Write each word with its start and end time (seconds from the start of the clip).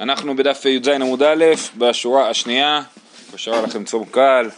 אנחנו 0.00 0.36
בדף 0.36 0.64
י"ז 0.64 0.88
עמוד 0.88 1.22
א', 1.22 1.44
בשורה 1.78 2.30
השנייה, 2.30 2.82
בשורה 3.34 3.62
לכם 3.62 3.84
צום 3.84 4.04
קל, 4.04 4.50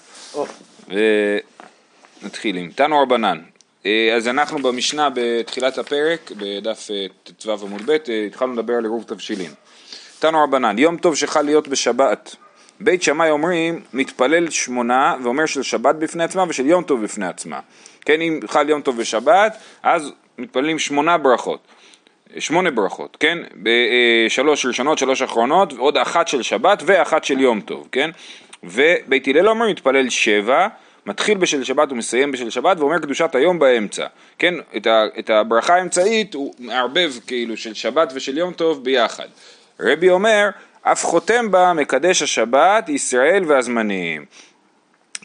ונתחיל 2.22 2.56
עם 2.56 2.70
תנו 2.75 3.02
רבנן. 3.02 3.41
אה, 3.86 4.15
אז 4.17 4.28
אנחנו 4.28 4.58
במשנה 4.58 5.08
בתחילת 5.15 5.78
הפרק, 5.78 6.33
בדף 6.36 6.89
אה, 6.91 7.07
ט"ו 7.39 7.52
עמוד 7.52 7.83
ב', 7.86 7.91
אה, 7.91 8.25
התחלנו 8.27 8.52
לדבר 8.52 8.75
על 8.75 8.84
עירוב 8.84 9.04
תבשילין. 9.07 9.50
תנו 10.18 10.45
רבנן, 10.45 10.79
יום 10.79 10.96
טוב 10.96 11.16
שחל 11.16 11.43
להיות 11.43 11.69
בשבת. 11.69 12.37
בית 12.80 13.03
שמאי 13.03 13.30
אומרים, 13.30 13.82
מתפלל 13.93 14.50
שמונה 14.50 15.16
ואומר 15.23 15.46
של 15.46 15.62
שבת 15.62 15.95
בפני 15.95 16.25
עצמה 16.25 16.45
ושל 16.48 16.66
יום 16.66 16.85
טוב 16.85 17.05
בפני 17.05 17.27
עצמה. 17.27 17.61
כן, 18.00 18.21
אם 18.21 18.41
חל 18.46 18.69
יום 18.69 18.82
טוב 18.82 19.00
בשבת, 19.00 19.57
אז 19.82 20.12
מתפללים 20.39 20.79
שמונה 20.79 21.19
ברכות. 21.19 21.61
שמונה 22.39 22.71
ברכות, 22.71 23.17
כן? 23.21 23.39
בשלוש 23.63 24.67
ראשונות, 24.67 24.99
שלוש 24.99 25.23
אחרונות, 25.23 25.73
עוד 25.73 25.97
אחת 25.97 26.29
של 26.29 26.43
שבת 26.43 26.82
ואחת 26.86 27.25
של 27.25 27.41
יום 27.41 27.61
טוב, 27.61 27.89
כן? 27.93 28.11
ובית 28.64 29.29
הלל 29.29 29.49
אומר 29.49 29.69
מתפלל 29.69 30.11
שבע, 30.11 30.69
מתחיל 31.07 31.39
בשל 31.39 31.64
שבת 31.64 31.93
ומסיים 31.93 32.33
בשל 32.33 32.50
שבת 32.50 32.80
ואומר 32.80 32.98
קדושת 32.98 33.34
היום 33.34 33.59
באמצע, 33.59 34.06
כן? 34.38 34.55
את, 34.77 34.86
ה, 34.86 35.05
את 35.19 35.30
הברכה 35.30 35.74
האמצעית 35.74 36.34
הוא 36.34 36.55
מערבב 36.59 37.12
כאילו 37.27 37.56
של 37.56 37.74
שבת 37.74 38.12
ושל 38.14 38.38
יום 38.38 38.52
טוב 38.52 38.84
ביחד. 38.84 39.27
רבי 39.80 40.10
אומר, 40.10 40.48
אף 40.83 41.05
חותם 41.05 41.50
בה 41.50 41.72
מקדש 41.72 42.22
השבת, 42.22 42.88
ישראל 42.88 43.45
והזמנים. 43.47 44.24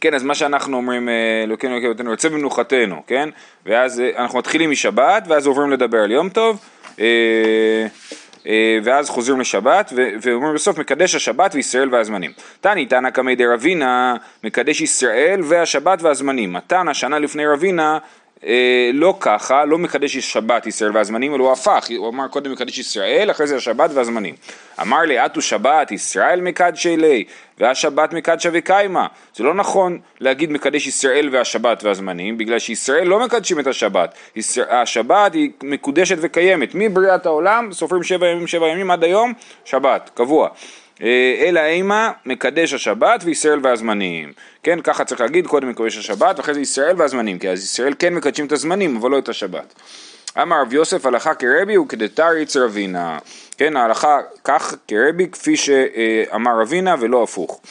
כן, 0.02 0.13
אז 0.13 0.23
מה 0.23 0.35
שאנחנו 0.35 0.77
אומרים, 0.77 1.09
אה, 1.09 1.44
אלוקינו 1.44 1.77
אלוקינו 1.77 2.11
יוצא 2.11 2.30
במנוחתנו, 2.30 3.03
כן? 3.08 3.30
ואז 3.66 3.99
אה, 3.99 4.09
אנחנו 4.17 4.39
מתחילים 4.39 4.72
משבת, 4.72 5.23
ואז 5.27 5.47
עוברים 5.47 5.72
לדבר 5.72 5.99
על 5.99 6.11
יום 6.11 6.30
טוב, 6.30 6.55
אה, 6.55 6.59
אה, 6.59 6.72
ואז 8.83 9.09
חוזרים 9.09 9.39
לשבת, 9.39 9.93
ואומרים 10.21 10.53
בסוף 10.53 10.77
מקדש 10.77 11.16
השבת 11.16 11.55
וישראל 11.55 11.89
והזמנים. 11.95 12.31
תני 12.61 12.85
תנא 12.85 13.09
קמי 13.09 13.35
דרבינה 13.35 14.16
מקדש 14.44 14.81
ישראל 14.81 15.41
והשבת 15.44 16.02
והזמנים. 16.02 16.53
מתן 16.53 16.88
השנה 16.88 17.19
לפני 17.19 17.45
רבינה 17.45 17.94
אה, 17.94 17.99
לא 18.94 19.17
ככה, 19.19 19.66
לא 19.66 19.77
מקדש 19.77 20.17
שבת 20.17 20.67
ישראל 20.67 20.91
והזמנים, 20.97 21.36
אלא 21.36 21.44
הוא 21.44 21.52
הפך, 21.52 21.88
הוא 21.97 22.09
אמר 22.09 22.27
קודם 22.27 22.52
מקדש 22.52 22.77
ישראל, 22.77 23.31
אחרי 23.31 23.47
זה 23.47 23.55
השבת 23.55 23.89
והזמנים. 23.94 24.36
אמר 24.81 25.02
לי, 25.02 25.25
אתו 25.25 25.41
שבת, 25.41 25.91
ישראל 25.91 26.41
מקדשי 26.41 26.97
לי, 26.97 27.23
והשבת 27.59 28.14
מקדשה 28.14 28.49
וקיימה. 28.53 29.08
זה 29.36 29.44
לא 29.44 29.53
נכון 29.53 29.99
להגיד 30.19 30.52
מקדש 30.52 30.88
ישראל 30.88 31.30
והשבת 31.31 31.83
והזמנים, 31.83 32.38
בגלל 32.38 32.59
שישראל 32.59 33.08
לא 33.08 33.19
מקדשים 33.19 33.59
את 33.59 33.67
השבת. 33.67 34.16
השבת 34.69 35.33
היא 35.33 35.52
מקודשת 35.64 36.17
וקיימת. 36.21 36.69
מבריאת 36.73 37.25
העולם, 37.25 37.69
סופרים 37.71 38.03
שבע 38.03 38.27
ימים, 38.27 38.47
שבע 38.47 38.67
ימים 38.67 38.91
עד 38.91 39.03
היום, 39.03 39.33
שבת, 39.66 40.09
קבוע. 40.14 40.49
אה, 41.03 41.35
אלא 41.47 41.59
אימה 41.59 42.11
מקדש 42.25 42.73
השבת 42.73 43.21
וישראל 43.23 43.59
והזמנים. 43.63 44.33
כן, 44.63 44.81
ככה 44.81 45.05
צריך 45.05 45.21
להגיד, 45.21 45.47
קודם 45.47 45.69
מקדש 45.69 45.97
השבת 45.97 46.39
ואחרי 46.39 46.53
זה 46.53 46.61
ישראל 46.61 46.95
והזמנים, 46.97 47.39
כי 47.39 47.49
אז 47.49 47.63
ישראל 47.63 47.93
כן 47.99 48.13
מקדשים 48.13 48.45
את 48.45 48.51
הזמנים 48.51 48.97
אבל 48.97 49.11
לא 49.11 49.17
את 49.17 49.29
השבת. 49.29 49.73
אמר 50.41 50.61
רב 50.61 50.73
יוסף 50.73 51.05
הלכה 51.05 51.33
כרבי 51.33 51.77
וכדתריץ 51.77 52.57
רבינה. 52.57 53.17
כן, 53.57 53.77
ההלכה 53.77 54.19
כך 54.43 54.75
כרבי 54.87 55.27
כפי 55.31 55.57
שאמר 55.57 56.61
רבינה 56.61 56.95
ולא 56.99 57.23
הפוך. 57.23 57.61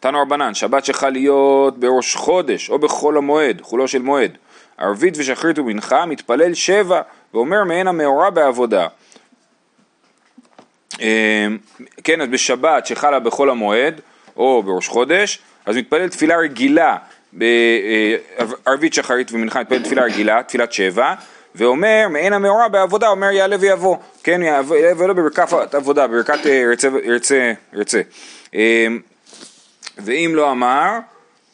תנו 0.00 0.22
רבנן, 0.22 0.54
שבת 0.54 0.84
שחל 0.84 1.10
להיות 1.10 1.78
בראש 1.78 2.16
חודש 2.16 2.70
או 2.70 2.78
בחול 2.78 3.16
המועד, 3.16 3.60
חולו 3.60 3.88
של 3.88 4.02
מועד, 4.02 4.36
ערבית 4.78 5.14
ושחרית 5.18 5.58
ומנחה, 5.58 6.06
מתפלל 6.06 6.54
שבע 6.54 7.00
ואומר 7.34 7.64
מעין 7.64 7.88
המאורע 7.88 8.30
בעבודה. 8.30 8.86
אמ, 11.00 11.58
כן, 12.04 12.20
אז 12.20 12.28
בשבת 12.28 12.86
שחלה 12.86 13.18
בחול 13.18 13.50
המועד, 13.50 14.00
או 14.36 14.62
בראש 14.62 14.88
חודש, 14.88 15.38
אז 15.66 15.76
מתפלל 15.76 16.08
תפילה 16.08 16.36
רגילה, 16.36 16.96
אה, 17.42 18.16
שחרית 18.92 19.32
ומנחה 19.32 19.60
מתפלל 19.60 19.82
תפילה 19.82 20.02
רגילה, 20.02 20.42
תפילת 20.42 20.72
שבע, 20.72 21.14
ואומר 21.54 22.06
מעין 22.10 22.32
המאורע 22.32 22.68
בעבודה, 22.68 23.08
אומר 23.08 23.30
יעלה 23.30 23.56
ויבוא, 23.60 23.96
כן, 24.22 24.42
יעלה 24.42 24.62
ויבוא 24.68 25.12
בברכת 25.12 25.74
עבודה, 25.74 26.06
בברכת 26.06 26.46
ירצה, 26.46 26.88
אה, 26.88 26.98
ירצה, 27.04 27.52
ירצה. 27.72 28.00
אמ, 28.54 29.00
ואם 29.98 30.32
לא 30.34 30.50
אמר, 30.50 30.98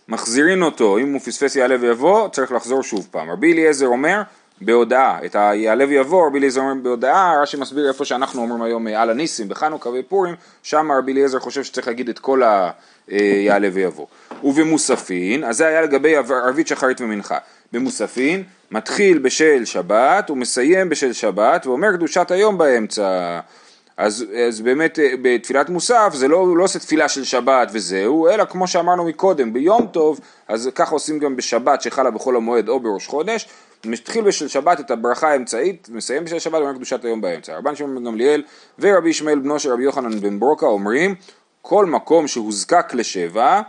מחזירין 0.08 0.62
אותו, 0.62 0.98
אם 0.98 1.12
הוא 1.12 1.20
פספס 1.20 1.56
יעלה 1.56 1.76
ויבוא, 1.80 2.28
צריך 2.28 2.52
לחזור 2.52 2.82
שוב 2.82 3.08
פעם. 3.10 3.30
רבי 3.30 3.52
אליעזר 3.52 3.86
אומר, 3.86 4.22
בהודעה, 4.60 5.18
את 5.24 5.36
היעלה 5.36 5.84
ויבוא, 5.88 6.26
רבי 6.26 6.38
אליעזר 6.38 6.60
אומר 6.60 6.74
בהודעה, 6.82 7.42
רש"י 7.42 7.56
מסביר 7.56 7.88
איפה 7.88 8.04
שאנחנו 8.04 8.42
אומרים 8.42 8.62
היום 8.62 8.86
על 8.86 9.10
הניסים 9.10 9.48
בחנוכה 9.48 9.90
ופורים, 9.94 10.34
שם 10.62 10.92
רבי 10.92 11.12
אליעזר 11.12 11.38
חושב 11.38 11.64
שצריך 11.64 11.88
להגיד 11.88 12.08
את 12.08 12.18
כל 12.18 12.42
היעלה 13.08 13.68
ויבוא. 13.72 14.06
ובמוספין, 14.44 15.44
אז 15.44 15.56
זה 15.56 15.66
היה 15.66 15.82
לגבי 15.82 16.16
ערבית 16.16 16.68
שחרית 16.68 17.00
ומנחה, 17.00 17.38
במוספין 17.72 18.42
מתחיל 18.70 19.18
בשל 19.18 19.64
שבת 19.64 20.30
ומסיים 20.30 20.88
בשל 20.88 21.12
שבת 21.12 21.66
ואומר 21.66 21.92
קדושת 21.92 22.30
היום 22.30 22.58
באמצע. 22.58 23.40
אז, 23.96 24.24
אז 24.48 24.60
באמת 24.60 24.98
בתפילת 25.22 25.68
מוסף 25.68 26.10
זה 26.14 26.28
לא, 26.28 26.56
לא 26.56 26.64
עושה 26.64 26.78
תפילה 26.78 27.08
של 27.08 27.24
שבת 27.24 27.68
וזהו, 27.72 28.28
אלא 28.28 28.44
כמו 28.44 28.66
שאמרנו 28.66 29.04
מקודם, 29.04 29.52
ביום 29.52 29.86
טוב, 29.86 30.20
אז 30.48 30.70
ככה 30.74 30.94
עושים 30.94 31.18
גם 31.18 31.36
בשבת 31.36 31.82
שחלה 31.82 32.10
בחול 32.10 32.36
המועד 32.36 32.68
או 32.68 32.80
בראש 32.80 33.06
חודש, 33.06 33.48
מתחיל 33.86 34.24
בשל 34.24 34.48
שבת 34.48 34.80
את 34.80 34.90
הברכה 34.90 35.28
האמצעית, 35.30 35.88
מסיים 35.92 36.24
בשל 36.24 36.38
שבת 36.38 36.54
ואומר 36.60 36.74
קדושת 36.74 37.04
היום 37.04 37.20
באמצע. 37.20 37.58
רבן 37.58 37.76
שמעון 37.76 37.94
בן 37.94 38.04
גמליאל 38.04 38.42
ורבי 38.78 39.10
ישמעאל 39.10 39.38
בנו 39.38 39.58
של 39.58 39.72
רבי 39.72 39.82
יוחנן 39.84 40.20
בן 40.20 40.38
ברוקה 40.40 40.66
אומרים 40.66 41.14
כל 41.62 41.86
מקום 41.86 42.28
שהוזקק 42.28 42.94
לשבע 42.94 43.60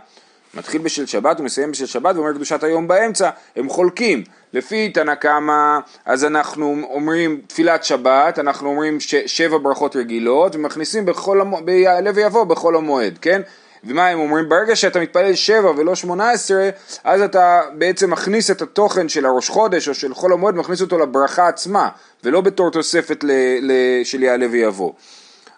מתחיל 0.54 0.82
בשל 0.82 1.06
שבת 1.06 1.40
ומסיים 1.40 1.70
בשל 1.70 1.86
שבת 1.86 2.16
ואומר 2.16 2.32
קדושת 2.32 2.64
היום 2.64 2.88
באמצע, 2.88 3.30
הם 3.56 3.68
חולקים. 3.68 4.22
לפי 4.52 4.88
תנא 4.88 5.14
קמא, 5.14 5.78
אז 6.04 6.24
אנחנו 6.24 6.76
אומרים 6.90 7.40
תפילת 7.46 7.84
שבת, 7.84 8.38
אנחנו 8.38 8.68
אומרים 8.68 9.00
ש- 9.00 9.14
שבע 9.14 9.58
ברכות 9.58 9.96
רגילות 9.96 10.54
ומכניסים 10.54 11.06
בכל 11.06 11.40
המ... 11.40 11.64
ביעלה 11.64 12.10
ויבוא 12.14 12.44
בכל 12.44 12.76
המועד, 12.76 13.18
כן? 13.18 13.42
ומה 13.86 14.08
הם 14.08 14.18
אומרים? 14.18 14.48
ברגע 14.48 14.76
שאתה 14.76 15.00
מתפלל 15.00 15.34
שבע 15.34 15.70
ולא 15.76 15.94
שמונה 15.94 16.30
עשרה, 16.30 16.68
אז 17.04 17.20
אתה 17.20 17.60
בעצם 17.78 18.10
מכניס 18.10 18.50
את 18.50 18.62
התוכן 18.62 19.08
של 19.08 19.26
הראש 19.26 19.48
חודש 19.48 19.88
או 19.88 19.94
של 19.94 20.14
חול 20.14 20.32
המועד, 20.32 20.54
מכניס 20.54 20.80
אותו 20.80 20.98
לברכה 20.98 21.48
עצמה, 21.48 21.88
ולא 22.24 22.40
בתור 22.40 22.70
תוספת 22.70 23.24
ל, 23.24 23.30
ל, 23.60 23.72
של 24.04 24.22
יעלה 24.22 24.46
ויבוא. 24.50 24.92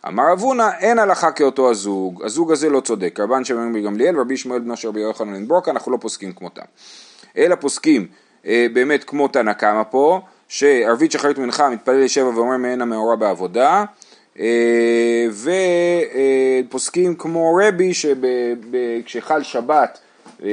אמר 0.09 0.33
אבונה, 0.33 0.79
אין 0.79 0.99
הלכה 0.99 1.31
כאותו 1.31 1.71
הזוג, 1.71 2.23
הזוג 2.25 2.53
הזה 2.53 2.71
לא 2.71 2.81
צודק. 2.81 3.21
רבן 3.21 3.45
שמעון 3.45 3.73
בגמליאל 3.73 4.19
ורבי 4.19 4.37
שמואל 4.37 4.61
בנו 4.61 4.77
של 4.77 4.89
רבי 4.89 5.01
יוחנן 5.01 5.35
בן 5.35 5.49
ברוקה, 5.49 5.71
אנחנו 5.71 5.93
לא 5.93 5.99
פוסקים 6.01 6.33
כמותם. 6.33 6.63
אלא 7.37 7.55
פוסקים 7.55 8.07
אה, 8.47 8.67
באמת 8.73 9.05
כמו 9.05 9.29
תנא 9.29 9.53
קמא 9.53 9.83
פה, 9.91 10.21
שערבית 10.49 11.13
שחרית 11.13 11.39
מנחה 11.39 11.71
מתפלל 11.71 12.05
לשבע 12.05 12.29
ואומר 12.29 12.57
מעין 12.57 12.83
המאורע 12.83 13.17
בעבודה, 13.17 13.85
ופוסקים 16.65 17.15
כמו 17.15 17.59
רבי 17.63 17.95
שכשחל 17.95 19.43
שבת, 19.43 19.99
אה, 20.43 20.49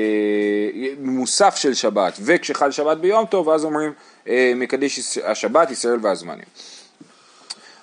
מוסף 0.99 1.55
של 1.55 1.73
שבת, 1.73 2.13
וכשחל 2.21 2.71
שבת 2.71 2.97
ביום 2.97 3.25
טוב, 3.25 3.49
אז 3.49 3.65
אומרים 3.65 3.93
אה, 4.27 4.53
מקדש 4.55 5.17
השבת, 5.23 5.71
ישראל 5.71 5.99
והזמנים. 6.01 6.45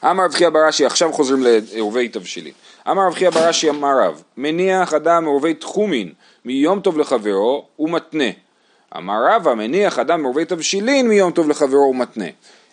אמר 0.04 0.24
רב 0.24 0.34
חייא 0.34 0.48
בראשי, 0.48 0.86
עכשיו 0.86 1.12
חוזרים 1.12 1.42
לעורבי 1.74 2.08
תבשילין. 2.08 2.52
אמר 2.90 3.06
רב 3.06 3.14
חייא 3.14 3.30
בראשי 3.30 3.70
אמר 3.70 3.98
רב, 4.02 4.22
מניח 4.36 4.94
אדם 4.94 5.24
מעורבי 5.24 5.54
תחומין 5.54 6.12
מיום 6.44 6.80
טוב 6.80 6.98
לחברו 6.98 7.66
ומתנה. 7.78 8.30
אמר 8.96 9.26
רבא, 9.30 9.54
מניח 9.54 9.98
אדם 9.98 10.22
מעורבי 10.22 10.44
תבשילין 10.44 11.08
מיום 11.08 11.32
טוב 11.32 11.48
לחברו 11.48 11.90
ומתנה. 11.90 12.24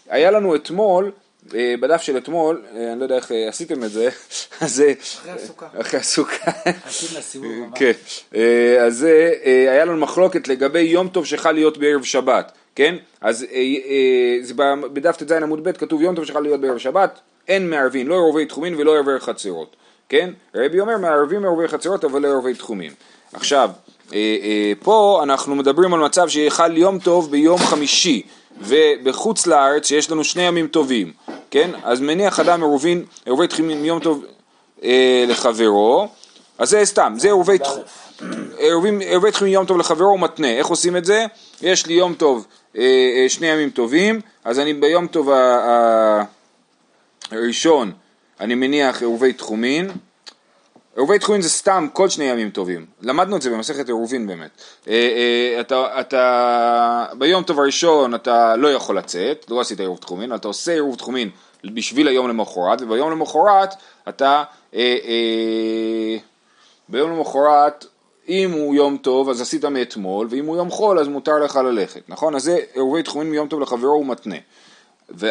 היה 0.10 0.32
לנו 0.32 0.56
אתמול 0.56 1.06
אה, 1.06 1.12
בדף 1.54 2.02
של 2.02 2.18
אתמול, 2.18 2.62
אה, 2.76 2.92
אני 2.92 3.00
לא 3.00 3.06
יודע 3.06 3.16
איך 3.16 3.32
אה, 3.32 3.48
עשיתם 3.48 3.84
את 3.84 3.92
זה, 3.92 4.10
אז 4.62 4.84
אחרי 5.22 5.32
הסוכה. 5.32 5.68
אחרי 5.82 6.00
הסוכה. 6.00 6.52
עשינו 6.86 7.20
לסיבוב 7.20 7.52
הבא. 7.68 7.78
כן, 7.78 7.92
אז 8.82 9.08
היה 9.68 9.86
לנו 9.86 9.98
מחלוקת 9.98 10.48
לגבי 10.48 10.80
יום 10.80 11.08
טוב 11.08 11.26
שחל 11.26 11.52
להיות 11.52 11.78
בערב 11.78 12.04
שבת, 12.04 12.52
כן? 12.76 12.96
אז 13.22 13.46
זה 14.42 14.54
בדף 14.94 15.18
ט"ז 15.18 15.32
עמוד 15.32 15.64
ב' 15.64 15.72
כתוב 15.72 16.02
יום 16.02 16.16
טוב 16.16 16.26
שחל 16.26 16.40
להיות 16.40 16.62
בערב 16.62 16.78
שבת, 16.78 17.20
אין 17.48 17.70
מערבין, 17.70 18.08
לא 18.08 18.16
ערבי 18.16 18.46
תחומין 18.46 18.76
ולא 18.76 18.96
ערבי 18.96 19.20
חצרות, 19.20 19.76
כן? 20.10 20.30
רבי 20.56 20.80
אומר 20.80 20.98
מערבים 20.98 21.46
ערבי 21.46 21.68
חצרות 21.68 22.06
אבל 22.06 22.22
לא 22.22 22.28
ערבי 22.28 22.54
תחומין. 22.54 22.92
עכשיו, 23.34 23.70
פה 24.84 25.20
אנחנו 25.24 25.56
מדברים 25.56 25.94
על 25.94 26.00
מצב 26.00 26.30
שיחל 26.30 26.78
יום 26.78 27.00
טוב 27.00 27.32
ביום 27.32 27.58
חמישי. 27.58 28.24
ובחוץ 28.60 29.48
לארץ 29.48 29.88
שיש 29.88 30.12
לנו 30.12 30.24
שני 30.24 30.42
ימים 30.42 30.68
טובים, 30.68 31.12
כן? 31.52 31.72
אז 31.84 32.02
מניח 32.02 32.40
אדם 32.40 32.62
עירובין, 32.62 33.06
עירובי 33.26 33.48
תחימים 33.48 33.86
יום 33.86 34.00
טוב 34.00 34.26
אה, 34.84 35.26
לחברו, 35.28 36.08
אז 36.58 36.70
זה 36.70 36.86
סתם, 36.86 37.14
זה 37.18 37.28
עירובי 37.28 37.58
תחימים 39.32 39.54
יום 39.54 39.66
טוב 39.66 39.78
לחברו 39.78 40.08
הוא 40.08 40.20
מתנה, 40.20 40.48
איך 40.48 40.68
עושים 40.68 40.98
את 40.98 41.06
זה? 41.06 41.26
יש 41.62 41.86
לי 41.86 41.94
יום 41.94 42.14
טוב, 42.14 42.48
אה, 42.78 42.82
אה, 43.18 43.30
שני 43.30 43.48
ימים 43.48 43.70
טובים, 43.70 44.22
אז 44.44 44.60
אני 44.60 44.74
ביום 44.74 45.08
טוב 45.08 45.30
הראשון 47.32 47.92
אני 48.40 48.56
מניח 48.56 49.02
עירובי 49.02 49.34
תחומין, 49.34 49.92
עירובי 51.00 51.20
תחומין 51.20 51.42
זה 51.42 51.50
סתם 51.50 51.88
כל 51.94 52.10
שני 52.10 52.24
ימים 52.24 52.50
טובים, 52.50 52.86
למדנו 53.02 53.36
את 53.36 53.42
זה 53.42 53.50
במסכת 53.50 53.88
עירובין 53.88 54.28
באמת. 54.28 54.50
אה, 54.88 54.94
אה, 54.94 55.62
אתה, 55.62 56.00
אתה, 56.00 57.06
ביום 57.18 57.44
טוב 57.44 57.60
הראשון 57.60 58.16
אתה 58.16 58.56
לא 58.56 58.68
יכול 58.68 58.98
לצאת, 58.98 59.46
לא 59.50 59.62
עשית 59.62 59.80
עירוב 59.80 59.98
תחומין, 59.98 60.36
אתה 60.36 60.48
עושה 60.48 60.72
עירוב 60.72 60.96
תחומין 60.96 61.30
בשביל 61.64 62.08
היום 62.08 62.30
למחרת, 62.30 62.82
וביום 62.82 63.12
למחרת 63.12 63.74
אתה, 64.10 64.44
אה, 64.76 64.98
אה, 65.06 66.18
ביום 66.90 67.12
למחרת 67.12 67.86
אם 68.30 68.52
הוא 68.52 68.76
יום 68.76 68.98
טוב 68.98 69.30
אז 69.30 69.42
עשית 69.42 69.66
מאתמול, 69.66 70.28
ואם 70.30 70.46
הוא 70.46 70.58
יום 70.58 70.70
חול 70.70 71.00
אז 71.00 71.08
מותר 71.08 71.38
לך 71.38 71.56
ללכת, 71.56 72.02
נכון? 72.08 72.36
אז 72.36 72.44
זה 72.44 72.58
עירובי 72.74 73.04
תחומין 73.04 73.30
מיום 73.30 73.48
טוב 73.48 73.60
לחברו 73.60 73.92
הוא 73.92 74.06
מתנה. 74.06 74.36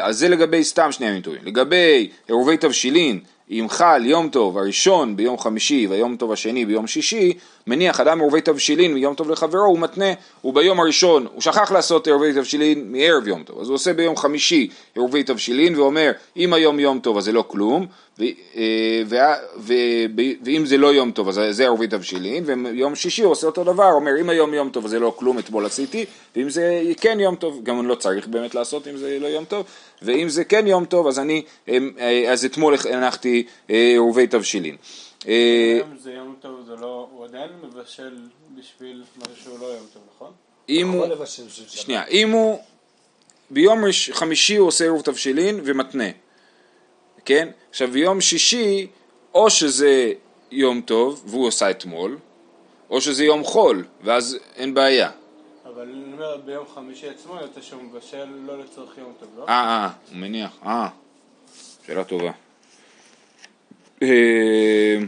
אז 0.01 0.19
זה 0.19 0.29
לגבי 0.29 0.65
סתם 0.65 0.93
שני 0.93 1.07
ימים 1.07 1.21
טובים. 1.21 1.41
לגבי 1.45 2.11
עירובי 2.29 2.57
תבשילין, 2.57 3.21
אם 3.51 3.67
חל 3.69 4.03
יום 4.07 4.29
טוב 4.29 4.59
הראשון 4.59 5.17
ביום 5.17 5.39
חמישי 5.39 5.87
והיום 5.91 6.17
טוב 6.17 6.33
השני 6.33 6.67
ביום 6.67 6.87
שישי, 6.87 7.33
מניח 7.67 8.01
אדם 8.01 8.19
עירובי 8.19 8.41
תבשילין 8.41 8.95
מיום 8.95 9.15
טוב 9.15 9.31
לחברו, 9.31 9.61
הוא 9.61 9.79
מתנה, 9.79 10.13
הוא 10.41 10.55
ביום 10.55 10.81
הראשון, 10.81 11.27
הוא 11.35 11.43
שכח 11.43 11.73
לעשות 11.73 12.07
עירובי 12.07 12.33
תבשילין 12.33 12.93
מערב 12.93 13.29
יום 13.29 13.43
טוב, 13.43 13.61
אז 13.61 13.69
הוא 13.69 13.75
עושה 13.75 13.93
ביום 13.93 14.17
חמישי 14.17 14.69
עירובי 14.95 15.23
תבשילין 15.23 15.77
ואומר 15.77 16.11
אם 16.37 16.53
היום 16.53 16.81
יום 16.81 16.99
טוב 17.01 17.19
אז 17.19 17.25
זה 17.25 17.33
לא 17.33 17.45
כלום, 17.49 17.87
אה, 18.21 19.35
ואם 20.45 20.67
זה 20.67 20.77
לא 20.77 20.95
יום 20.95 21.11
טוב 21.11 21.29
אז 21.29 21.41
זה 21.51 21.63
עירובי 21.63 21.87
תבשילין, 21.87 22.45
ויום 22.47 22.95
שישי 22.95 23.23
הוא 23.23 23.33
עושה 23.33 23.47
אותו 23.47 23.65
דבר, 23.65 23.91
אומר 23.93 24.21
אם 24.21 24.31
היום 24.31 24.55
יום 24.55 24.71
טוב 24.71 24.85
אז 24.85 24.91
זה 24.91 24.99
לא 24.99 25.13
כלום, 25.17 25.39
אתמול 25.39 25.67
עשיתי, 25.67 26.05
ואם 26.37 26.51
זה 26.51 26.83
כן 27.01 27.21
יום 27.21 27.37
טוב, 27.37 27.61
גם 27.63 27.81
אני 27.81 27.89
לא 27.89 27.95
צריך 27.95 28.27
באמת 28.27 28.55
לעשות 28.55 28.89
אם 28.89 28.97
זה 28.97 29.19
לא 29.21 29.27
יום 29.27 29.45
טוב, 29.45 29.67
ואם 30.03 30.29
זה 30.29 30.45
כן 30.45 30.67
יום 30.67 30.85
טוב 30.85 31.07
אז 31.07 31.19
אני, 31.19 31.43
אה, 31.69 31.79
אז 32.29 32.45
אתמול 32.45 32.75
הנחתי 32.91 33.38
עירובי 33.69 34.27
תבשילין. 34.27 34.77
אם 35.27 35.99
זה 35.99 36.13
יום 36.13 36.35
טוב, 36.41 36.65
זה 36.67 36.77
לא, 36.77 37.09
הוא 37.13 37.25
עדיין 37.25 37.51
מבשל 37.63 38.17
בשביל 38.55 39.05
משהו 39.17 39.37
שהוא 39.45 39.59
לא 39.59 39.67
יום 39.67 39.87
טוב, 39.93 40.03
נכון? 40.15 40.33
אם 40.69 40.89
הוא. 40.89 41.07
שנייה, 41.69 42.07
אם 42.07 42.31
הוא, 42.31 42.59
ביום 43.51 43.79
חמישי 44.13 44.57
הוא 44.57 44.69
עושה 44.69 44.85
עירוב 44.85 45.03
תבשילין 45.03 45.61
ומתנה, 45.65 46.09
כן? 47.25 47.49
עכשיו 47.71 47.89
ביום 47.89 48.21
שישי, 48.21 48.87
או 49.35 49.51
שזה 49.51 50.13
יום 50.51 50.81
טוב 50.81 51.23
והוא 51.27 51.49
עשה 51.49 51.71
אתמול, 51.71 52.19
או 52.91 53.01
שזה 53.01 53.25
יום 53.25 53.45
חול, 53.45 53.85
ואז 54.03 54.39
אין 54.57 54.75
בעיה. 54.75 55.11
אבל 55.65 55.83
אני 55.83 56.13
אומר, 56.13 56.37
ביום 56.37 56.67
חמישי 56.75 57.09
עצמו 57.09 57.35
יוצא 57.41 57.61
שהוא 57.61 57.83
מבשל 57.83 58.27
לא 58.47 58.59
לצורך 58.59 58.99
יום 58.99 59.13
טוב, 59.21 59.29
לא? 59.39 59.45
אה, 59.49 59.55
אה, 59.55 59.91
הוא 60.11 60.17
מניח, 60.17 60.51
אה, 60.67 60.89
שאלה 61.87 62.05
טובה. 62.05 62.31
אה, 64.03 64.99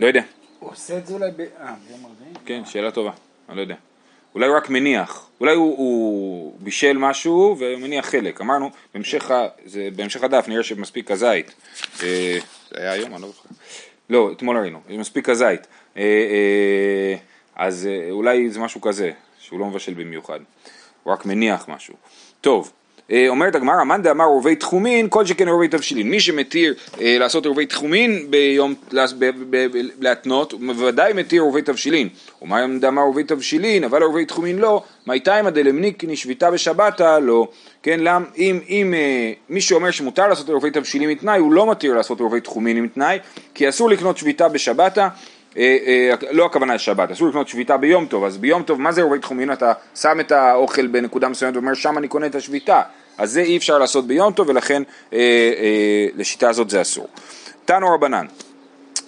לא 0.00 0.06
יודע. 0.06 0.22
הוא 0.58 0.70
עושה 0.70 0.98
את 0.98 1.06
זה 1.06 1.14
אולי 1.14 1.30
ב... 1.36 1.40
אה, 1.40 1.46
ביום 1.88 2.06
רביעי? 2.06 2.34
כן, 2.46 2.62
שאלה 2.64 2.90
טובה, 2.90 3.10
אני 3.48 3.56
לא 3.56 3.62
יודע. 3.62 3.74
אולי 4.34 4.46
הוא 4.46 4.56
רק 4.56 4.70
מניח, 4.70 5.28
אולי 5.40 5.54
הוא, 5.54 5.76
הוא 5.78 6.56
בישל 6.60 6.98
משהו 6.98 7.56
ומניח 7.58 8.06
חלק. 8.06 8.40
אמרנו, 8.40 8.70
בהמשך, 8.94 9.30
ה- 9.30 9.48
זה, 9.64 9.88
בהמשך 9.96 10.22
הדף 10.24 10.44
נראה 10.48 10.62
שמספיק 10.62 11.10
הזית. 11.10 11.54
אה, 12.02 12.38
זה 12.70 12.76
היה 12.80 12.92
היום, 12.92 13.14
אני 13.14 13.22
לא 13.22 13.28
זוכר. 13.28 13.48
לא, 14.10 14.32
אתמול 14.32 14.58
ראינו, 14.58 14.80
מספיק 14.88 15.28
הזית. 15.28 15.60
אה, 15.96 16.02
אה, 16.02 17.16
אז 17.56 17.86
אה, 17.90 18.10
אולי 18.10 18.50
זה 18.50 18.60
משהו 18.60 18.80
כזה, 18.80 19.10
שהוא 19.38 19.60
לא 19.60 19.66
מבשל 19.66 19.94
במיוחד. 19.94 20.40
הוא 21.02 21.12
רק 21.12 21.26
מניח 21.26 21.68
משהו. 21.68 21.94
טוב, 22.40 22.72
אה, 23.12 23.28
אומרת 23.28 23.54
הגמרא, 23.54 23.84
מאן 23.84 24.02
דאמר 24.02 24.24
עורבי 24.24 24.56
תחומין, 24.56 25.06
כל 25.08 25.26
שכן 25.26 25.48
עורבי 25.48 25.68
תבשילין. 25.68 26.10
מי 26.10 26.20
שמתיר 26.20 26.74
אה, 27.00 27.16
לעשות 27.18 27.46
עורבי 27.46 27.66
תחומין 27.66 28.26
ביום, 28.30 28.74
להתנות, 30.00 30.52
הוא 30.52 30.60
בוודאי 30.66 31.12
מתיר 31.12 31.42
עורבי 31.42 31.62
תבשילין. 31.62 32.08
ומאן 32.42 32.80
דאמר 32.80 33.02
עורבי 33.02 33.24
תבשילין, 33.24 33.84
אבל 33.84 34.02
עורבי 34.02 34.24
תחומין 34.24 34.58
לא, 34.58 34.82
מי 35.06 35.20
תימא 35.20 35.50
דלמניקני 35.50 36.16
שביתה 36.16 36.50
בשבתא 36.50 37.18
לא. 37.22 37.48
כן, 37.82 38.00
למ, 38.00 38.24
אם, 38.38 38.58
אם 38.68 38.94
אה, 38.94 39.32
מי 39.48 39.60
שאומר 39.60 39.90
שמותר 39.90 40.28
לעשות 40.28 40.48
עורבי 40.48 40.70
תבשילין 40.70 41.10
מתנאי, 41.10 41.38
הוא 41.38 41.52
לא 41.52 41.70
מתיר 41.70 41.94
לעשות 41.94 42.20
עורבי 42.20 42.40
תחומין 42.40 42.76
עם 42.76 42.88
תנאי, 42.88 43.18
כי 43.54 43.68
אסור 43.68 43.90
לקנות 43.90 44.18
שביתה 44.18 44.48
בשבתא. 44.48 45.08
אה, 45.56 45.76
אה, 45.86 46.14
לא 46.30 46.46
הכוונה 46.46 46.74
לשבת, 46.74 47.10
אסור 47.10 47.28
לקנות 47.28 47.48
שביתה 47.48 47.76
ביום 47.76 48.06
טוב, 48.06 48.24
אז 48.24 48.38
ביום 48.38 48.62
טוב, 48.62 48.80
מה 48.80 48.92
זה 48.92 49.02
עורבי 49.02 49.18
תחומין? 49.18 49.52
אתה 49.52 49.72
שם 49.94 50.20
את 50.20 50.32
האוכל 50.32 50.86
בנקודה 50.86 51.28
מסוימת 51.28 51.56
ואומר 51.56 51.74
שם 51.74 51.98
אני 51.98 52.08
קונה 52.08 52.26
את 52.26 52.34
השביתה, 52.34 52.82
אז 53.18 53.32
זה 53.32 53.40
אי 53.40 53.56
אפשר 53.56 53.78
לעשות 53.78 54.06
ביום 54.06 54.32
טוב 54.32 54.48
ולכן 54.48 54.82
אה, 55.12 55.18
אה, 55.18 56.06
לשיטה 56.16 56.48
הזאת 56.48 56.70
זה 56.70 56.80
אסור. 56.80 57.08
תנו 57.64 57.94
רבנן, 57.94 58.26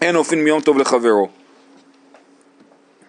אין 0.03 0.17
אופן 0.17 0.39
מיום 0.39 0.61
טוב 0.61 0.79
לחברו. 0.79 1.42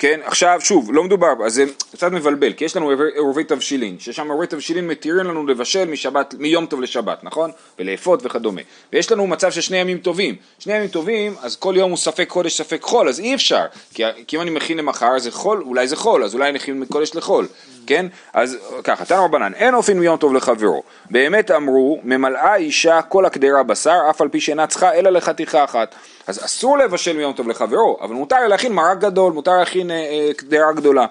כן, 0.03 0.19
עכשיו 0.23 0.59
שוב, 0.61 0.94
לא 0.94 1.03
מדובר, 1.03 1.33
אז 1.45 1.53
זה 1.53 1.65
קצת 1.91 2.11
מבלבל, 2.11 2.53
כי 2.53 2.65
יש 2.65 2.75
לנו 2.75 2.89
עירובי 3.15 3.44
תבשילין, 3.44 4.00
ששם 4.00 4.23
עירובי 4.23 4.47
תבשילין 4.47 4.88
מתירים 4.88 5.25
לנו 5.25 5.47
לבשל 5.47 5.85
משבת, 5.85 6.35
מיום 6.39 6.65
טוב 6.65 6.81
לשבת, 6.81 7.23
נכון? 7.23 7.51
ולאפות 7.79 8.19
וכדומה. 8.23 8.61
ויש 8.94 9.11
לנו 9.11 9.27
מצב 9.27 9.51
של 9.51 9.61
שני 9.61 9.77
ימים 9.77 9.97
טובים. 9.97 10.35
שני 10.59 10.73
ימים 10.73 10.88
טובים, 10.88 11.35
אז 11.41 11.55
כל 11.55 11.73
יום 11.77 11.91
הוא 11.91 11.97
ספק 11.97 12.27
קודש 12.27 12.57
ספק 12.57 12.81
חול, 12.81 13.09
אז 13.09 13.19
אי 13.19 13.35
אפשר. 13.35 13.65
כי, 13.94 14.03
כי 14.27 14.35
אם 14.35 14.41
אני 14.41 14.50
מכין 14.50 14.77
למחר, 14.77 15.19
זה 15.19 15.31
חול, 15.31 15.61
אולי 15.61 15.88
זה 15.88 15.95
חול, 15.95 16.23
אז 16.23 16.33
אולי 16.33 16.49
אני 16.49 16.57
מכין 16.57 16.79
מקודש 16.79 17.15
לחול, 17.15 17.47
כן? 17.88 18.06
אז 18.33 18.57
ככה, 18.83 19.06
תנו 19.06 19.25
רבנן, 19.25 19.53
אין 19.53 19.74
אופן 19.74 20.00
מיום 20.00 20.18
טוב 20.18 20.33
לחברו. 20.33 20.83
באמת 21.09 21.51
אמרו, 21.51 22.00
ממלאה 22.03 22.56
אישה 22.56 23.01
כל 23.01 23.25
הקדרה 23.25 23.63
בשר, 23.63 24.00
אף 24.09 24.21
על 24.21 24.30
פי 24.30 24.39
שאינה 24.39 24.68
צריכה 24.68 24.94
אלא 24.94 25.09
לחתיכה 25.09 25.63
אחת. 25.63 25.95
אז 26.27 26.45
אסור 26.45 26.77
לבשל 26.77 27.18
מיום 27.18 27.33
טוב 27.33 27.47
לחברו, 27.47 27.97
אבל 28.01 28.15
מותר 28.15 28.47
להכין 28.47 28.74
מרק 28.74 29.00
גדול, 29.00 29.33
מותר 29.33 29.57
להכין 29.57 29.91
אה, 29.91 29.95
אה, 29.95 30.33
קדרה 30.33 30.74
גדולה. 30.74 31.06